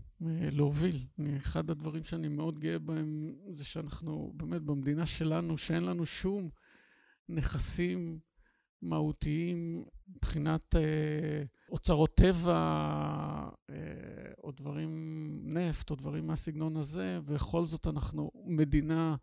להוביל. 0.53 1.07
אחד 1.37 1.71
הדברים 1.71 2.05
שאני 2.05 2.29
מאוד 2.29 2.59
גאה 2.59 2.79
בהם 2.79 3.35
זה 3.51 3.65
שאנחנו 3.65 4.33
באמת 4.37 4.63
במדינה 4.63 5.07
שלנו, 5.07 5.59
שאין 5.59 5.83
לנו 5.83 6.07
שום 6.07 6.49
נכסים 7.29 8.19
מהותיים 8.83 9.85
מבחינת 10.09 10.77
אה, 10.77 11.43
אוצרות 11.69 12.15
טבע 12.15 12.55
אה, 13.71 13.77
או 14.45 14.51
דברים, 14.53 14.91
נפט 15.45 15.91
או 15.91 15.97
דברים 15.97 16.27
מהסגנון 16.27 16.77
הזה, 16.77 17.21
ובכל 17.25 17.65
זאת 17.65 17.87
אנחנו 17.87 18.31
מדינה 18.47 19.17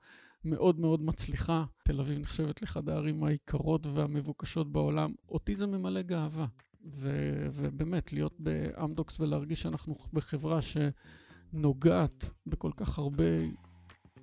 מאוד 0.44 0.80
מאוד 0.80 1.02
מצליחה. 1.02 1.66
תל 1.84 2.00
אביב 2.00 2.20
נחשבת 2.20 2.62
לאחד 2.62 2.90
הערים 2.90 3.24
היקרות 3.24 3.88
והמבוקשות 3.88 4.72
בעולם. 4.72 5.14
אותי 5.30 5.56
זה 5.56 5.68
ממלא 5.68 6.02
גאווה. 6.02 6.46
ו- 6.86 7.48
ובאמת, 7.54 8.14
להיות 8.14 8.40
באמדוקס 8.40 9.20
ולהרגיש 9.20 9.62
שאנחנו 9.62 9.96
בחברה 10.14 10.60
שנוגעת 10.62 12.30
בכל 12.48 12.72
כך 12.78 12.98
הרבה 12.98 13.24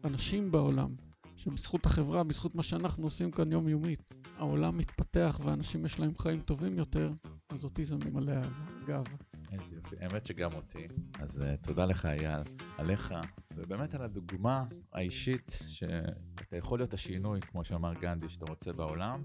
אנשים 0.04 0.50
בעולם, 0.50 0.94
שבזכות 1.36 1.86
החברה, 1.86 2.24
בזכות 2.24 2.54
מה 2.54 2.62
שאנחנו 2.62 3.04
עושים 3.04 3.30
כאן 3.30 3.52
יומיומית, 3.52 4.14
העולם 4.38 4.78
מתפתח 4.78 5.40
ואנשים 5.44 5.84
יש 5.84 6.00
להם 6.00 6.12
חיים 6.18 6.40
טובים 6.40 6.78
יותר, 6.78 7.12
אז 7.48 7.64
אותי 7.64 7.84
זה 7.84 7.96
ממלא 7.96 8.40
גאווה. 8.86 9.16
איזה 9.52 9.76
יופי, 9.76 9.96
האמת 10.00 10.26
שגם 10.26 10.52
אותי. 10.52 10.88
אז 11.20 11.42
uh, 11.42 11.66
תודה 11.66 11.84
לך, 11.84 12.06
אייל, 12.06 12.42
עליך, 12.78 13.14
ובאמת 13.54 13.94
על 13.94 14.02
הדוגמה 14.02 14.64
האישית 14.92 15.58
שאתה 15.68 16.56
יכול 16.56 16.78
להיות 16.78 16.94
השינוי, 16.94 17.40
כמו 17.40 17.64
שאמר 17.64 17.94
גנדי, 17.94 18.28
שאתה 18.28 18.44
רוצה 18.44 18.72
בעולם, 18.72 19.24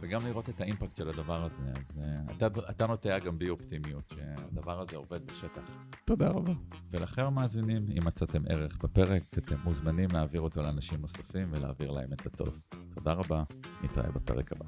וגם 0.00 0.26
לראות 0.26 0.48
את 0.48 0.60
האימפקט 0.60 0.96
של 0.96 1.08
הדבר 1.08 1.44
הזה. 1.44 1.62
אז 1.76 2.02
uh, 2.02 2.32
אתה, 2.32 2.46
אתה 2.70 2.86
נוטע 2.86 3.18
גם 3.18 3.38
בי 3.38 3.48
אופטימיות, 3.48 4.14
שהדבר 4.14 4.80
הזה 4.80 4.96
עובד 4.96 5.26
בשטח. 5.26 5.62
תודה 6.04 6.28
רבה. 6.28 6.52
ולכם 6.90 7.22
המאזינים, 7.22 7.84
אם 7.98 8.04
מצאתם 8.04 8.42
ערך 8.48 8.78
בפרק, 8.82 9.22
אתם 9.38 9.56
מוזמנים 9.64 10.08
להעביר 10.12 10.40
אותו 10.40 10.62
לאנשים 10.62 11.00
נוספים 11.00 11.48
ולהעביר 11.52 11.90
להם 11.90 12.12
את 12.12 12.26
הטוב. 12.26 12.62
תודה 12.94 13.12
רבה, 13.12 13.42
נתראה 13.82 14.10
בפרק 14.10 14.52
הבא. 14.52 14.66